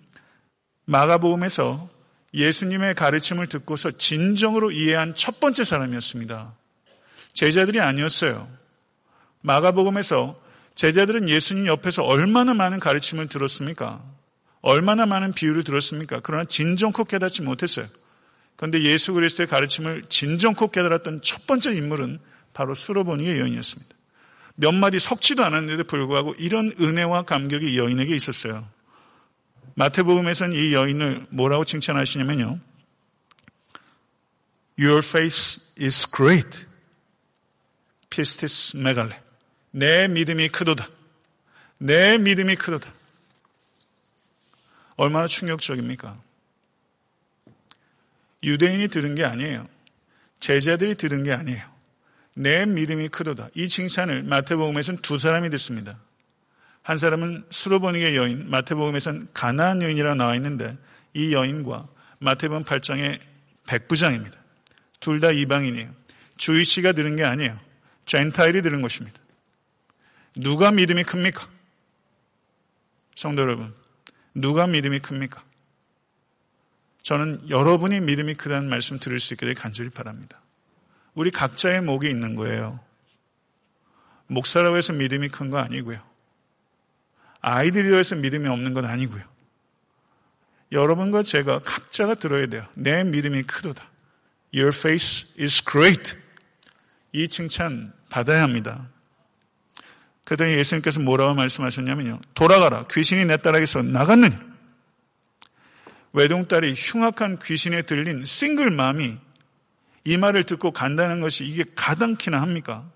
마가복음에서 0.85 1.89
예수님의 2.35 2.95
가르침을 2.95 3.47
듣고서 3.47 3.91
진정으로 3.91 4.71
이해한 4.71 5.15
첫 5.15 5.41
번째 5.41 5.65
사람이었습니다. 5.65 6.55
제자들이 7.33 7.81
아니었어요. 7.81 8.49
마가복음에서 9.43 10.41
제자들은 10.75 11.29
예수님 11.29 11.67
옆에서 11.67 12.03
얼마나 12.05 12.55
많은 12.55 12.81
가르침을 12.81 13.29
들었습니까? 13.29 14.03
얼마나 14.63 15.07
많은 15.07 15.33
비유를 15.33 15.65
들었습니까? 15.65 16.21
그러나 16.23 16.45
진정코 16.45 17.05
깨닫지 17.05 17.43
못했어요. 17.43 17.87
그런데 18.57 18.83
예수 18.83 19.15
그리스도의 19.15 19.47
가르침을 19.47 20.05
진정코 20.09 20.71
깨달았던 20.71 21.23
첫 21.23 21.47
번째 21.47 21.73
인물은 21.73 22.19
바로 22.53 22.75
수로보니의 22.75 23.39
여인이었습니다. 23.39 23.95
몇 24.57 24.73
마디 24.73 24.99
섞지도 24.99 25.43
않았는데도 25.45 25.85
불구하고 25.85 26.35
이런 26.39 26.71
은혜와 26.79 27.23
감격이 27.23 27.79
여인에게 27.79 28.15
있었어요. 28.15 28.69
마태복음에서는 29.77 30.55
이 30.55 30.75
여인을 30.75 31.27
뭐라고 31.31 31.65
칭찬하시냐면요. 31.65 32.61
Your 34.79 34.99
faith 34.99 35.61
is 35.81 36.07
great. 36.15 36.67
피스티스 38.11 38.77
메갈레. 38.77 39.19
내 39.71 40.09
믿음이 40.09 40.49
크도다. 40.49 40.87
내 41.79 42.19
믿음이 42.19 42.57
크도다. 42.57 42.93
얼마나 45.01 45.27
충격적입니까? 45.27 46.21
유대인이 48.43 48.89
들은 48.89 49.15
게 49.15 49.25
아니에요. 49.25 49.67
제자들이 50.41 50.95
들은 50.97 51.23
게 51.23 51.33
아니에요. 51.33 51.65
내 52.35 52.67
믿음이 52.67 53.09
크도다. 53.09 53.49
이 53.55 53.67
칭찬을 53.67 54.25
마태복음에서는 54.25 55.01
두 55.01 55.19
사람이 55.19 55.49
듣습니다. 55.51 55.99
한 56.83 56.99
사람은 56.99 57.47
수로보니의 57.49 58.15
여인, 58.15 58.51
마태복음에서는 58.51 59.29
가나안 59.33 59.81
여인이라 59.81 60.17
나와 60.17 60.35
있는데 60.37 60.77
이 61.15 61.33
여인과 61.33 61.89
마태복음 62.19 62.65
8장의 62.65 63.21
백부장입니다. 63.69 64.39
둘 65.01 65.21
다 65.21 65.31
이방인이에요. 65.31 65.95
주의 66.37 66.63
씨가 66.63 66.93
들은 66.93 67.17
게 67.17 67.25
아니에요. 67.25 67.59
젠타일이 68.05 68.61
들은 68.61 68.83
것입니다. 68.83 69.19
누가 70.37 70.71
믿음이 70.71 71.05
큽니까? 71.05 71.49
성도 73.17 73.41
여러분, 73.41 73.75
누가 74.35 74.67
믿음이 74.67 75.01
큽니까? 75.01 75.43
저는 77.03 77.49
여러분이 77.49 78.01
믿음이 78.01 78.35
크다는 78.35 78.69
말씀 78.69 78.99
들을 78.99 79.19
수되 79.19 79.55
간절히 79.55 79.91
바랍니다. 79.91 80.41
우리 81.15 81.31
각자의 81.31 81.83
목이 81.83 82.09
있는 82.09 82.35
거예요. 82.37 82.81
목사라고 84.27 84.77
해서 84.77 84.93
믿음이 84.93 85.29
큰 85.29 85.51
거 85.51 85.59
아니고요. 85.59 86.01
아이들이라 87.41 87.97
해서 87.97 88.15
믿음이 88.17 88.49
없는 88.49 88.75
건 88.75 88.85
아니고요. 88.85 89.23
여러분과 90.73 91.23
제가 91.23 91.61
각자가 91.61 92.15
들어야 92.15 92.47
돼요. 92.47 92.67
내 92.75 93.03
믿음이 93.03 93.43
크도다. 93.45 93.89
Your 94.55 94.75
faith 94.77 95.41
is 95.41 95.65
great. 95.65 96.17
이 97.13 97.27
칭찬 97.29 97.93
받아야 98.09 98.43
합니다. 98.43 98.89
그랬더니 100.31 100.53
예수님께서 100.59 101.01
뭐라고 101.01 101.35
말씀하셨냐면요. 101.35 102.21
돌아가라. 102.35 102.87
귀신이 102.89 103.25
내 103.25 103.37
딸에게서 103.37 103.83
나갔느니. 103.83 104.37
외동딸이 106.13 106.75
흉악한 106.77 107.41
귀신에 107.43 107.83
들린 107.83 108.25
싱글맘이 108.25 109.19
이 110.05 110.17
말을 110.17 110.45
듣고 110.45 110.71
간다는 110.71 111.21
것이 111.21 111.45
이게 111.45 111.65
가당키나 111.75 112.41
합니까? 112.41 112.89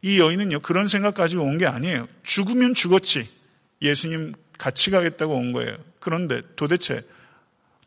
이 0.00 0.18
여인은요, 0.18 0.60
그런 0.60 0.88
생각 0.88 1.14
가지고 1.14 1.44
온게 1.44 1.66
아니에요. 1.66 2.08
죽으면 2.22 2.74
죽었지. 2.74 3.28
예수님 3.82 4.34
같이 4.58 4.90
가겠다고 4.90 5.34
온 5.34 5.52
거예요. 5.52 5.76
그런데 6.00 6.40
도대체 6.56 7.02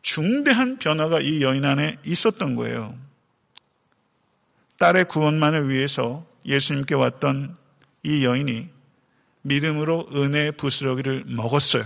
중대한 0.02 0.78
변화가 0.78 1.20
이 1.20 1.42
여인 1.42 1.64
안에 1.64 1.98
있었던 2.04 2.54
거예요. 2.54 2.96
딸의 4.78 5.06
구원만을 5.06 5.68
위해서 5.68 6.24
예수님께 6.44 6.94
왔던 6.94 7.56
이 8.06 8.24
여인이 8.24 8.68
믿음으로 9.42 10.08
은혜의 10.14 10.52
부스러기를 10.52 11.24
먹었어요. 11.26 11.84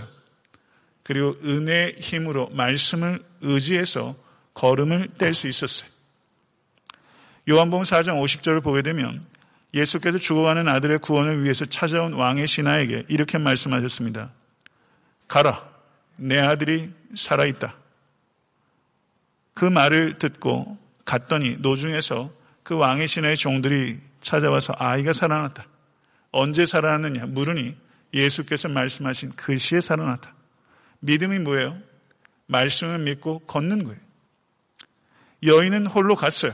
그리고 1.01 1.35
은혜의 1.43 1.95
힘으로 1.97 2.49
말씀을 2.49 3.19
의지해서 3.41 4.15
걸음을 4.53 5.09
뗄 5.17 5.33
수 5.33 5.47
있었어요. 5.47 5.89
요한복음 7.49 7.83
4장 7.83 8.21
50절을 8.23 8.63
보게 8.63 8.83
되면 8.83 9.23
예수께서 9.73 10.19
죽어가는 10.19 10.67
아들의 10.67 10.99
구원을 10.99 11.43
위해서 11.43 11.65
찾아온 11.65 12.13
왕의 12.13 12.45
신하에게 12.45 13.05
이렇게 13.07 13.39
말씀하셨습니다. 13.39 14.31
가라. 15.27 15.67
내 16.17 16.37
아들이 16.37 16.91
살아있다. 17.15 17.75
그 19.55 19.65
말을 19.65 20.19
듣고 20.19 20.77
갔더니 21.03 21.57
노중에서 21.57 22.31
그 22.61 22.75
왕의 22.75 23.07
신하의 23.07 23.37
종들이 23.37 23.99
찾아와서 24.21 24.75
아이가 24.77 25.13
살아났다. 25.13 25.70
언제 26.31 26.65
살아났느냐 26.65 27.25
물으니 27.27 27.75
예수께서 28.13 28.67
말씀하신 28.69 29.33
그 29.35 29.57
시에 29.57 29.79
살아났다. 29.81 30.33
믿음이 30.99 31.39
뭐예요? 31.39 31.77
말씀을 32.47 32.99
믿고 32.99 33.39
걷는 33.39 33.83
거예요. 33.83 33.99
여인은 35.43 35.87
홀로 35.87 36.15
갔어요. 36.15 36.53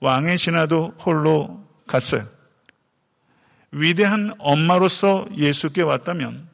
왕의 0.00 0.38
신하도 0.38 0.94
홀로 1.04 1.66
갔어요. 1.86 2.22
위대한 3.70 4.34
엄마로서 4.38 5.26
예수께 5.36 5.82
왔다면 5.82 6.48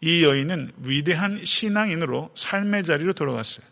이 0.00 0.22
여인은 0.22 0.72
위대한 0.78 1.36
신앙인으로 1.36 2.30
삶의 2.34 2.84
자리로 2.84 3.14
돌아갔어요. 3.14 3.66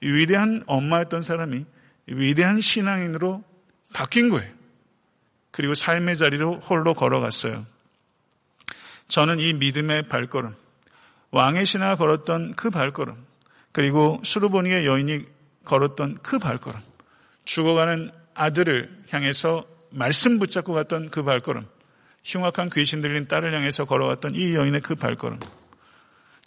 위대한 0.00 0.64
엄마였던 0.66 1.22
사람이 1.22 1.64
위대한 2.06 2.60
신앙인으로 2.60 3.44
바뀐 3.92 4.28
거예요. 4.28 4.52
그리고 5.54 5.74
삶의 5.74 6.16
자리로 6.16 6.58
홀로 6.62 6.94
걸어갔어요. 6.94 7.64
저는 9.06 9.38
이 9.38 9.52
믿음의 9.52 10.08
발걸음, 10.08 10.52
왕의 11.30 11.64
신하가 11.64 11.94
걸었던 11.94 12.56
그 12.56 12.70
발걸음, 12.70 13.14
그리고 13.70 14.20
수로보니게 14.24 14.84
여인이 14.84 15.24
걸었던 15.64 16.18
그 16.24 16.40
발걸음, 16.40 16.80
죽어가는 17.44 18.10
아들을 18.34 19.04
향해서 19.10 19.64
말씀 19.90 20.40
붙잡고 20.40 20.72
갔던 20.72 21.10
그 21.10 21.22
발걸음, 21.22 21.68
흉악한 22.24 22.70
귀신 22.70 23.00
들린 23.00 23.28
딸을 23.28 23.54
향해서 23.54 23.84
걸어왔던 23.84 24.34
이 24.34 24.56
여인의 24.56 24.80
그 24.80 24.96
발걸음. 24.96 25.38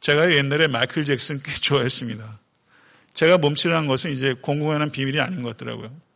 제가 0.02 0.34
옛날에 0.34 0.68
마이클 0.68 1.06
잭슨 1.06 1.42
꽤 1.42 1.54
좋아했습니다. 1.54 2.40
제가 3.14 3.38
몸치라는 3.38 3.88
것은 3.88 4.12
이제 4.12 4.34
공공연한 4.42 4.92
비밀이 4.92 5.22
아닌 5.22 5.44
것 5.44 5.56
같더라고요. 5.56 6.07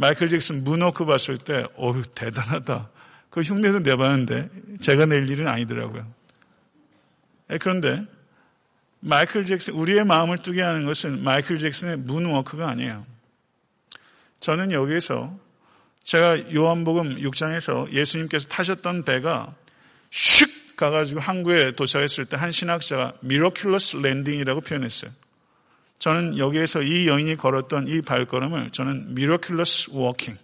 마이클 0.00 0.30
잭슨 0.30 0.64
문워크 0.64 1.04
봤을 1.04 1.36
때, 1.36 1.66
어휴, 1.76 2.02
대단하다. 2.14 2.88
그 3.28 3.42
흉내도 3.42 3.80
내봤는데, 3.80 4.48
제가 4.80 5.04
낼 5.04 5.28
일은 5.28 5.46
아니더라고요. 5.46 6.10
예, 7.50 7.58
그런데, 7.58 8.06
마이클 9.00 9.44
잭슨, 9.44 9.74
우리의 9.74 10.06
마음을 10.06 10.38
뛰게 10.38 10.62
하는 10.62 10.86
것은 10.86 11.22
마이클 11.22 11.58
잭슨의 11.58 11.98
문워크가 11.98 12.66
아니에요. 12.70 13.04
저는 14.40 14.72
여기에서 14.72 15.38
제가 16.02 16.54
요한복음 16.54 17.16
6장에서 17.16 17.92
예수님께서 17.92 18.48
타셨던 18.48 19.04
배가 19.04 19.54
슉 20.10 20.76
가가지고 20.76 21.20
항구에 21.20 21.72
도착했을 21.72 22.24
때 22.24 22.36
한 22.36 22.52
신학자가 22.52 23.12
miraculous 23.22 24.00
landing이라고 24.02 24.62
표현했어요. 24.62 25.10
저는 26.00 26.38
여기에서 26.38 26.82
이 26.82 27.06
여인이 27.06 27.36
걸었던 27.36 27.86
이 27.86 28.00
발걸음을 28.00 28.70
저는 28.70 29.14
miraculous 29.14 29.94
walking. 29.94 30.36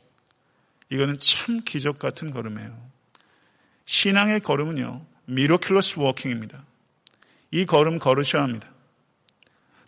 이거는 0.90 1.18
참 1.18 1.62
기적 1.64 1.98
같은 1.98 2.30
걸음이에요. 2.30 2.76
신앙의 3.86 4.40
걸음은요, 4.40 5.04
miraculous 5.26 5.98
walking입니다. 5.98 6.62
이 7.52 7.64
걸음 7.64 7.98
걸으셔야 7.98 8.42
합니다. 8.42 8.68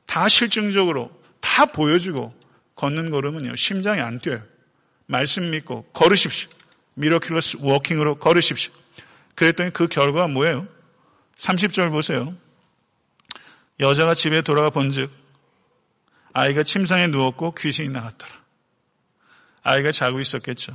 다 0.06 0.26
실증적으로 0.26 1.12
다 1.40 1.66
보여주고 1.66 2.34
걷는 2.74 3.10
걸음은요, 3.10 3.54
심장이 3.56 4.00
안 4.00 4.20
뛰어요. 4.20 4.42
말씀 5.04 5.50
믿고 5.50 5.82
걸으십시오. 5.92 6.48
miraculous 6.96 7.62
walking으로 7.62 8.14
걸으십시오. 8.14 8.72
그랬더니 9.34 9.70
그 9.74 9.86
결과가 9.86 10.28
뭐예요? 10.28 10.66
30절 11.36 11.90
보세요. 11.90 12.34
여자가 13.80 14.14
집에 14.14 14.40
돌아가 14.40 14.70
본즉 14.70 15.17
아이가 16.32 16.62
침상에 16.62 17.06
누웠고 17.08 17.54
귀신이 17.54 17.88
나갔더라. 17.90 18.32
아이가 19.62 19.90
자고 19.90 20.20
있었겠죠. 20.20 20.72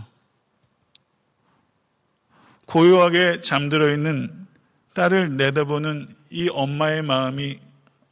고요하게 2.65 3.41
잠들어 3.41 3.91
있는 3.91 4.47
딸을 4.93 5.37
내다보는 5.37 6.07
이 6.29 6.49
엄마의 6.49 7.01
마음이 7.03 7.59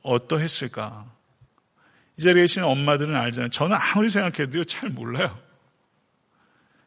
어떠했을까? 0.01 1.05
이 2.17 2.21
자리에 2.23 2.43
계신 2.43 2.63
엄마들은 2.63 3.15
알잖아요. 3.15 3.49
저는 3.49 3.77
아무리 3.79 4.09
생각해도 4.09 4.63
잘 4.63 4.89
몰라요. 4.89 5.37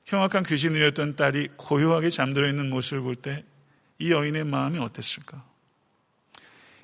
흉악한 0.06 0.42
귀신이었던 0.44 1.16
딸이 1.16 1.48
고요하게 1.56 2.10
잠들어 2.10 2.48
있는 2.48 2.70
모습을 2.70 3.02
볼 3.02 3.14
때 3.16 3.44
이 3.98 4.10
여인의 4.10 4.44
마음이 4.44 4.78
어땠을까? 4.78 5.42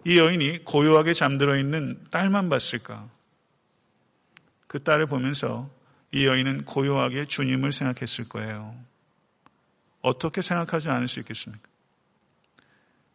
이 0.07 0.19
여인이 0.19 0.65
고요하게 0.65 1.13
잠들어 1.13 1.59
있는 1.59 2.03
딸만 2.11 2.49
봤을까? 2.49 3.09
그 4.71 4.81
딸을 4.85 5.07
보면서 5.07 5.69
이 6.13 6.27
여인은 6.27 6.65
고요하게 6.65 7.27
주님을 7.27 7.73
생각했을 7.73 8.29
거예요. 8.29 8.77
어떻게 10.01 10.43
생각하지 10.43 10.89
않을 10.89 11.09
수 11.09 11.19
있겠습니까? 11.19 11.69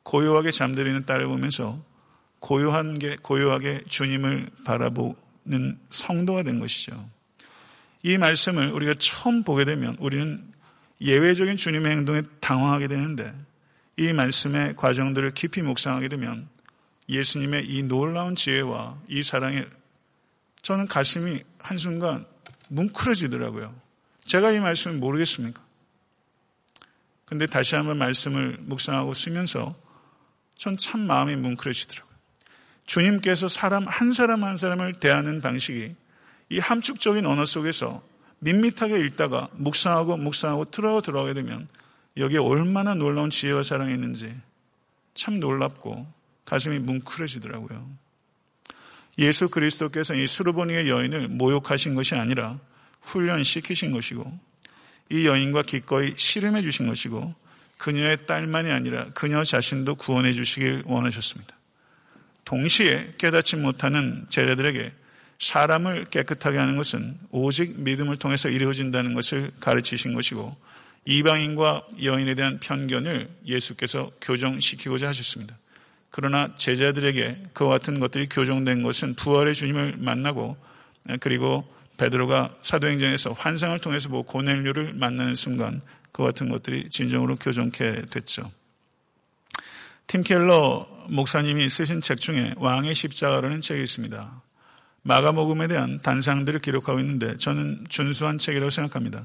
고요하게 0.04 0.52
잠들이는 0.52 1.06
딸을 1.06 1.28
보면서 1.28 1.82
고요한 2.40 3.00
게, 3.00 3.16
고요하게 3.16 3.86
주님을 3.88 4.50
바라보는 4.66 5.80
성도가 5.92 6.44
된 6.44 6.60
것이죠. 6.60 7.10
이 8.04 8.18
말씀을 8.18 8.74
우리가 8.74 8.96
처음 9.00 9.44
보게 9.44 9.64
되면 9.64 9.96
우리는 10.02 10.52
예외적인 11.00 11.56
주님의 11.56 11.90
행동에 11.90 12.24
당황하게 12.42 12.90
되는데 12.90 13.34
이 13.96 14.12
말씀의 14.12 14.76
과정들을 14.76 15.34
깊이 15.36 15.62
묵상하게 15.62 16.10
되면 16.10 16.50
예수님의 17.08 17.66
이 17.70 17.82
놀라운 17.84 18.36
지혜와 18.36 18.98
이 19.08 19.24
사랑에 19.24 19.64
저는 20.66 20.88
가슴이 20.88 21.44
한순간 21.60 22.26
뭉클해지더라고요. 22.70 23.72
제가 24.26 24.52
이 24.52 24.60
말씀을 24.60 24.98
모르겠습니까? 24.98 25.62
근데 27.26 27.46
다시 27.46 27.76
한번 27.76 28.00
말씀을 28.00 28.58
묵상하고 28.62 29.14
쓰면서 29.14 29.76
전 30.56 30.76
참 30.76 31.02
마음이 31.02 31.36
뭉클해지더라고요. 31.36 32.16
주님께서 32.88 33.48
사람 33.48 33.88
한 33.88 34.12
사람 34.12 34.44
한 34.44 34.58
사람을 34.58 34.96
대하는 34.96 35.40
방식이 35.40 35.94
이 36.50 36.58
함축적인 36.58 37.28
언어 37.28 37.46
속에서 37.46 38.02
밋밋하게 38.40 39.00
읽다가 39.02 39.50
묵상하고 39.52 40.18
묵상하고 40.18 40.72
들어 40.72 41.00
들어가게 41.00 41.36
되면 41.36 41.68
여기에 42.18 42.40
얼마나 42.40 42.96
놀라운 42.96 43.30
지혜와 43.30 43.62
사랑이 43.62 43.94
있는지 43.94 44.36
참 45.14 45.40
놀랍고 45.40 46.12
가슴이 46.46 46.80
뭉클해지더라고요. 46.80 48.05
예수 49.18 49.48
그리스도께서 49.50 50.16
이 50.16 50.28
수르보니의 50.28 50.90
여인을 50.90 51.30
모욕하신 51.30 51.96
것이 51.96 52.16
아니라 52.16 52.60
훈련시키신 53.02 53.92
것이고 53.92 54.40
이 55.10 55.26
여인과 55.28 55.64
기꺼이 55.64 56.14
씨름해 56.16 56.62
주신 56.62 56.88
것이고 56.88 57.34
그녀의 57.78 58.26
딸만이 58.26 58.72
아니라 58.72 59.06
그녀 59.14 59.44
자신도 59.44 59.96
구원해 59.96 60.34
주시길 60.34 60.84
원하셨습니다. 60.86 61.56
동시에 62.44 63.14
깨닫지 63.18 63.56
못하는 63.58 64.26
제자들에게 64.30 64.92
사람을 65.40 66.06
깨끗하게 66.06 66.58
하는 66.58 66.78
것은 66.78 67.18
오직 67.32 67.80
믿음을 67.80 68.18
통해서 68.18 68.50
이루어진다는 68.50 69.14
것을 69.14 69.52
가르치신 69.60 70.14
것이고 70.14 70.56
이방인과 71.06 71.88
여인에 72.02 72.36
대한 72.36 72.60
편견을 72.60 73.30
예수께서 73.46 74.12
교정시키고자 74.22 75.10
하셨습니다. 75.10 75.58
그러나 76.18 76.56
제자들에게 76.56 77.48
그와 77.52 77.72
같은 77.72 78.00
것들이 78.00 78.30
교정된 78.30 78.84
것은 78.84 79.16
부활의 79.16 79.54
주님을 79.54 79.96
만나고 79.98 80.56
그리고 81.20 81.70
베드로가 81.98 82.56
사도행전에서 82.62 83.34
환상을 83.34 83.78
통해서 83.80 84.08
보고 84.08 84.24
고넬료를 84.24 84.94
만나는 84.94 85.36
순간 85.36 85.82
그와 86.14 86.30
같은 86.30 86.48
것들이 86.48 86.88
진정으로 86.90 87.36
교정케 87.36 88.04
됐죠. 88.10 88.50
팀 90.08 90.24
켈러 90.24 90.88
목사님이 91.10 91.68
쓰신 91.68 92.00
책 92.00 92.22
중에 92.22 92.54
왕의 92.56 92.96
십자가라는 92.96 93.60
책이 93.60 93.84
있습니다. 93.84 94.42
마가복음에 95.02 95.68
대한 95.68 96.00
단상들을 96.02 96.62
기록하고 96.62 97.02
있는데 97.02 97.38
저는 97.40 97.88
준수한 97.90 98.38
책이라고 98.38 98.70
생각합니다. 98.70 99.22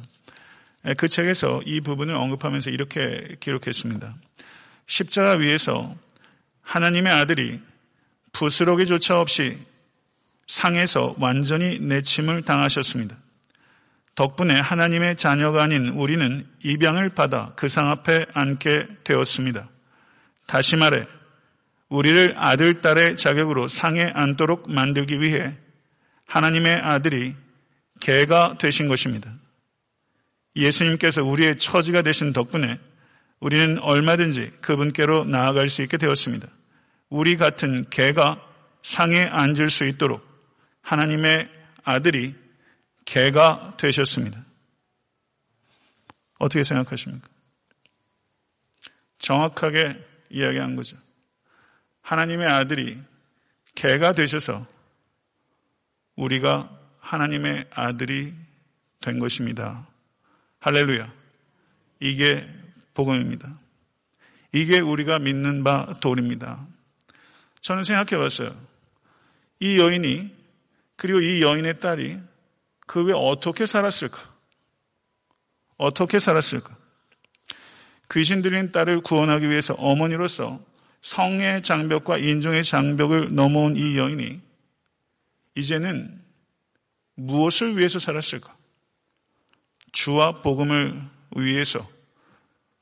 그 0.97 1.07
책에서 1.07 1.63
이 1.67 1.83
부분을 1.83 2.17
언급하면서 2.17 2.71
이렇게 2.71 3.37
기록했습니다. 3.39 4.13
십자가 4.87 5.35
위에서 5.35 5.95
하나님의 6.71 7.13
아들이 7.13 7.61
부스러기조차 8.31 9.21
없이 9.21 9.59
상에서 10.47 11.17
완전히 11.19 11.81
내침을 11.81 12.43
당하셨습니다. 12.43 13.17
덕분에 14.15 14.55
하나님의 14.55 15.17
자녀가 15.17 15.65
아닌 15.65 15.89
우리는 15.89 16.47
입양을 16.63 17.09
받아 17.11 17.55
그 17.57 17.69
상 17.69 17.91
앞에 17.91 18.27
앉게 18.35 18.87
되었습니다. 19.03 19.69
다시 20.47 20.77
말해, 20.77 21.07
우리를 21.89 22.35
아들, 22.37 22.81
딸의 22.81 23.17
자격으로 23.17 23.67
상에 23.67 24.05
앉도록 24.05 24.71
만들기 24.71 25.21
위해 25.21 25.57
하나님의 26.27 26.75
아들이 26.75 27.35
개가 27.99 28.59
되신 28.61 28.87
것입니다. 28.87 29.33
예수님께서 30.55 31.25
우리의 31.25 31.59
처지가 31.59 32.03
되신 32.03 32.33
덕분에 32.33 32.79
우리는 33.41 33.77
얼마든지 33.81 34.53
그분께로 34.61 35.25
나아갈 35.25 35.69
수 35.69 35.83
있게 35.83 35.97
되었습니다. 35.97 36.47
우리 37.11 37.37
같은 37.37 37.89
개가 37.91 38.41
상에 38.83 39.23
앉을 39.25 39.69
수 39.69 39.85
있도록 39.85 40.27
하나님의 40.81 41.51
아들이 41.85 42.35
개가 43.05 43.75
되셨습니다. 43.77 44.43
어떻게 46.39 46.65
생각하십니까? 46.65 47.29
정확하게 49.19 50.03
이야기한 50.31 50.77
거죠. 50.77 50.97
하나님의 52.03 52.47
아들이 52.47 52.99
개가 53.75 54.15
되셔서 54.15 54.67
우리가 56.17 56.71
하나님의 56.99 57.67
아들이 57.71 58.35
된 59.01 59.19
것입니다. 59.19 59.87
할렐루야. 60.61 61.13
이게 62.01 62.49
복음입니다. 62.95 63.59
이게 64.53 64.81
우리가 64.81 65.19
믿는 65.19 65.65
바 65.65 65.99
도리입니다. 66.01 66.67
저는 67.61 67.85
생각해 67.85 68.21
봤어요. 68.21 68.55
이 69.61 69.79
여인이 69.79 70.35
그리고 70.97 71.21
이 71.21 71.43
여인의 71.43 71.81
딸이 71.81 72.19
그 72.87 73.05
후에 73.05 73.13
어떻게 73.15 73.67
살았을까? 73.67 74.19
어떻게 75.77 76.19
살았을까? 76.19 76.77
귀신 78.11 78.43
들린 78.43 78.73
딸을 78.73 79.03
구원하기 79.03 79.49
위해서 79.49 79.75
어머니로서 79.75 80.61
성의 81.01 81.63
장벽과 81.63 82.19
인종의 82.19 82.65
장벽을 82.65 83.35
넘어온 83.35 83.77
이 83.77 83.97
여인이 83.97 84.41
이제는 85.55 86.21
무엇을 87.15 87.77
위해서 87.77 87.99
살았을까? 87.99 88.55
주와 89.93 90.43
복음을 90.43 91.01
위해서 91.37 91.89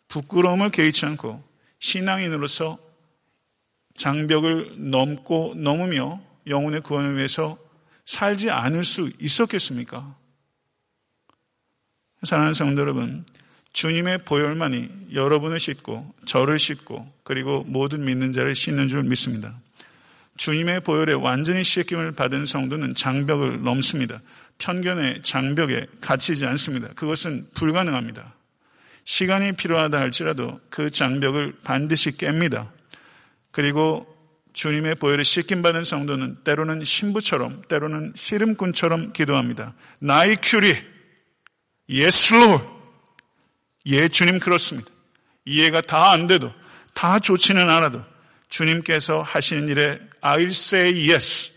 부끄러움을 0.09 0.71
개의치 0.71 1.07
않고 1.07 1.43
신앙인으로서 1.79 2.88
장벽을 3.99 4.91
넘고 4.91 5.55
넘으며 5.57 6.21
영혼의 6.47 6.81
구원을 6.81 7.17
위해서 7.17 7.59
살지 8.07 8.51
않을 8.51 8.85
수 8.85 9.11
있었겠습니까? 9.21 10.17
사랑하는 12.23 12.55
성도 12.55 12.81
여러분, 12.81 13.27
주님의 13.73 14.25
보혈만이 14.25 14.89
여러분을 15.13 15.61
씻고 15.61 16.15
저를 16.25 16.59
씻고 16.59 17.07
그리고 17.23 17.65
모든 17.65 18.05
믿는 18.05 18.33
자를 18.33 18.55
씻는 18.55 18.89
줄 18.89 19.03
믿습니다. 19.03 19.61
주님의 20.37 20.81
보혈에 20.81 21.13
완전히 21.13 21.63
씻김을 21.63 22.13
받은 22.13 22.47
성도는 22.47 22.95
장벽을 22.95 23.63
넘습니다. 23.63 24.21
편견의 24.59 25.23
장벽에 25.23 25.87
갇히지 26.01 26.47
않습니다. 26.47 26.89
그것은 26.95 27.49
불가능합니다. 27.55 28.35
시간이 29.05 29.53
필요하다 29.53 29.99
할지라도 29.99 30.61
그 30.71 30.91
장벽을 30.91 31.57
반드시 31.63 32.13
깹니다. 32.13 32.78
그리고 33.51 34.07
주님의 34.53 34.97
보혈에 34.97 35.23
씻김 35.23 35.63
받은 35.63 35.85
성도는 35.85 36.43
때로는 36.45 36.85
신부처럼 36.85 37.63
때로는 37.69 38.13
씨름꾼처럼 38.17 39.13
기도합니다. 39.13 39.75
Ναί 40.01 40.37
Κύριε 40.43 40.77
Yes 41.89 42.35
Lord 42.35 42.61
예, 43.87 44.09
주님 44.09 44.39
그렇습니다. 44.39 44.91
이해가 45.45 45.81
다 45.81 46.11
안 46.11 46.27
돼도 46.27 46.53
다 46.93 47.19
좋지는 47.21 47.71
않아도 47.71 48.03
주님께서 48.49 49.23
하시는 49.23 49.69
일에 49.69 50.01
I'll 50.21 50.49
say 50.49 51.11
yes. 51.11 51.57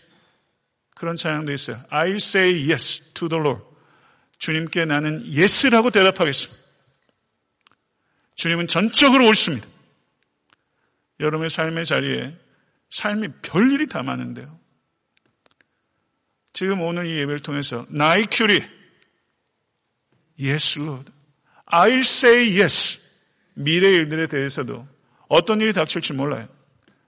그런 0.94 1.16
찬양도 1.16 1.52
있어요. 1.52 1.78
I'll 1.90 2.14
say 2.14 2.70
yes 2.70 3.12
to 3.14 3.28
the 3.28 3.40
Lord. 3.42 3.64
주님께 4.38 4.84
나는 4.84 5.20
yes라고 5.36 5.90
대답하겠습니다. 5.90 6.62
주님은 8.36 8.68
전적으로 8.68 9.26
옳습니다. 9.26 9.66
여러분의 11.22 11.48
삶의 11.48 11.86
자리에 11.86 12.36
삶이 12.90 13.28
별일이 13.40 13.86
다 13.86 14.02
많은데요. 14.02 14.60
지금 16.52 16.82
오늘 16.82 17.06
이 17.06 17.18
예배를 17.20 17.40
통해서 17.40 17.86
나의 17.88 18.26
큐리 18.30 18.62
Yes, 20.38 20.78
Lord. 20.78 21.10
I'll 21.66 22.00
say 22.00 22.58
yes. 22.58 23.20
미래 23.54 23.88
일들에 23.88 24.26
대해서도 24.26 24.86
어떤 25.28 25.60
일이 25.60 25.72
닥칠지 25.72 26.12
몰라요. 26.14 26.48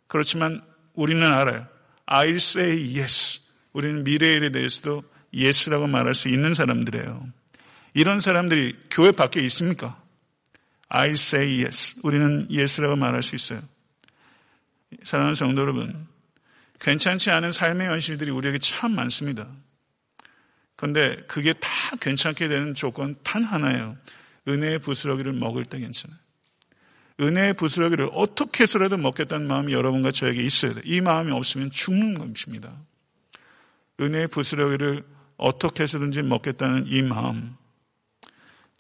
그렇지만 0.07 0.63
우리는 0.95 1.27
알아요. 1.27 1.67
I'll 2.07 2.37
say 2.37 2.99
yes. 2.99 3.43
우리는 3.73 4.05
미래 4.05 4.33
일에 4.33 4.53
대해서도 4.53 5.03
yes라고 5.35 5.89
말할 5.89 6.15
수 6.15 6.29
있는 6.29 6.55
사람들이에요. 6.55 7.27
이런 7.95 8.21
사람들이 8.21 8.77
교회 8.91 9.11
밖에 9.11 9.41
있습니까? 9.43 10.01
I'll 10.89 11.13
say 11.13 11.63
yes. 11.63 11.99
우리는 12.03 12.47
yes라고 12.51 12.97
말할 12.97 13.23
수 13.23 13.35
있어요. 13.35 13.61
사랑하는 15.03 15.35
성도 15.35 15.63
여러분, 15.63 16.07
괜찮지 16.81 17.31
않은 17.31 17.53
삶의 17.53 17.89
현실들이 17.89 18.31
우리에게 18.31 18.59
참 18.59 18.93
많습니다. 18.95 19.49
그런데 20.77 21.17
그게 21.29 21.53
다 21.53 21.69
괜찮게 22.01 22.49
되는 22.49 22.75
조건 22.75 23.15
단 23.23 23.45
하나예요. 23.45 23.97
은혜의 24.47 24.81
부스러기를 24.81 25.33
먹을 25.33 25.65
때 25.65 25.79
괜찮아요. 25.79 26.19
은혜의 27.21 27.55
부스러기를 27.55 28.11
어떻게 28.13 28.65
해서라도 28.65 28.97
먹겠다는 28.97 29.47
마음이 29.47 29.73
여러분과 29.73 30.11
저에게 30.11 30.43
있어야 30.43 30.75
돼요. 30.75 30.83
이 30.85 31.01
마음이 31.01 31.33
없으면 31.33 31.71
죽는 31.71 32.15
것입니다. 32.15 32.73
은혜의 34.01 34.29
부스러기를 34.29 35.05
어떻게 35.37 35.85
해서든지 35.85 36.23
먹겠다는 36.23 36.87
이 36.87 37.03
마음, 37.03 37.57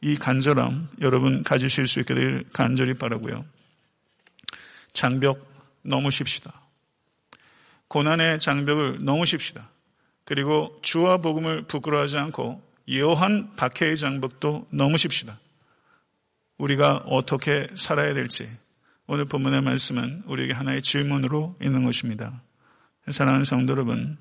이 0.00 0.16
간절함 0.16 0.88
여러분 1.00 1.42
가지실 1.44 1.86
수 1.86 2.00
있게 2.00 2.14
될 2.14 2.44
간절히 2.52 2.94
바라고요. 2.94 3.44
장벽 4.92 5.53
넘으십시다. 5.84 6.52
고난의 7.88 8.40
장벽을 8.40 9.04
넘으십시다. 9.04 9.70
그리고 10.24 10.78
주와 10.82 11.18
복음을 11.18 11.66
부끄러워하지 11.66 12.16
않고 12.18 12.62
여한 12.92 13.54
박해의 13.56 13.96
장벽도 13.96 14.68
넘으십시다. 14.70 15.38
우리가 16.58 16.96
어떻게 17.06 17.68
살아야 17.74 18.14
될지 18.14 18.48
오늘 19.06 19.26
본문의 19.26 19.60
말씀은 19.60 20.22
우리에게 20.26 20.54
하나의 20.54 20.82
질문으로 20.82 21.56
있는 21.60 21.84
것입니다. 21.84 22.42
사랑하는 23.10 23.44
성도 23.44 23.72
여러분, 23.72 24.16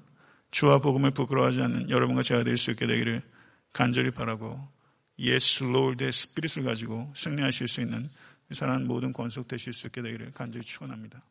주와 0.51 0.80
복음을 0.80 1.11
부끄러워하지 1.11 1.61
않는 1.61 1.89
여러분과 1.89 2.22
제가 2.22 2.43
될 2.43 2.57
수 2.57 2.72
있게 2.72 2.86
되기를 2.86 3.22
간절히 3.72 4.11
바라고 4.11 4.59
예수 5.20 5.64
롤드의 5.64 6.11
스피릿을 6.11 6.64
가지고 6.66 7.11
승리하실 7.16 7.68
수 7.68 7.82
있는 7.82 8.09
사랑하는 8.51 8.88
모든 8.88 9.14
권속 9.14 9.47
되실 9.47 9.72
수 9.74 9.88
있게 9.88 10.01
되기를 10.01 10.32
간절히 10.34 10.66
축원합니다. 10.66 11.24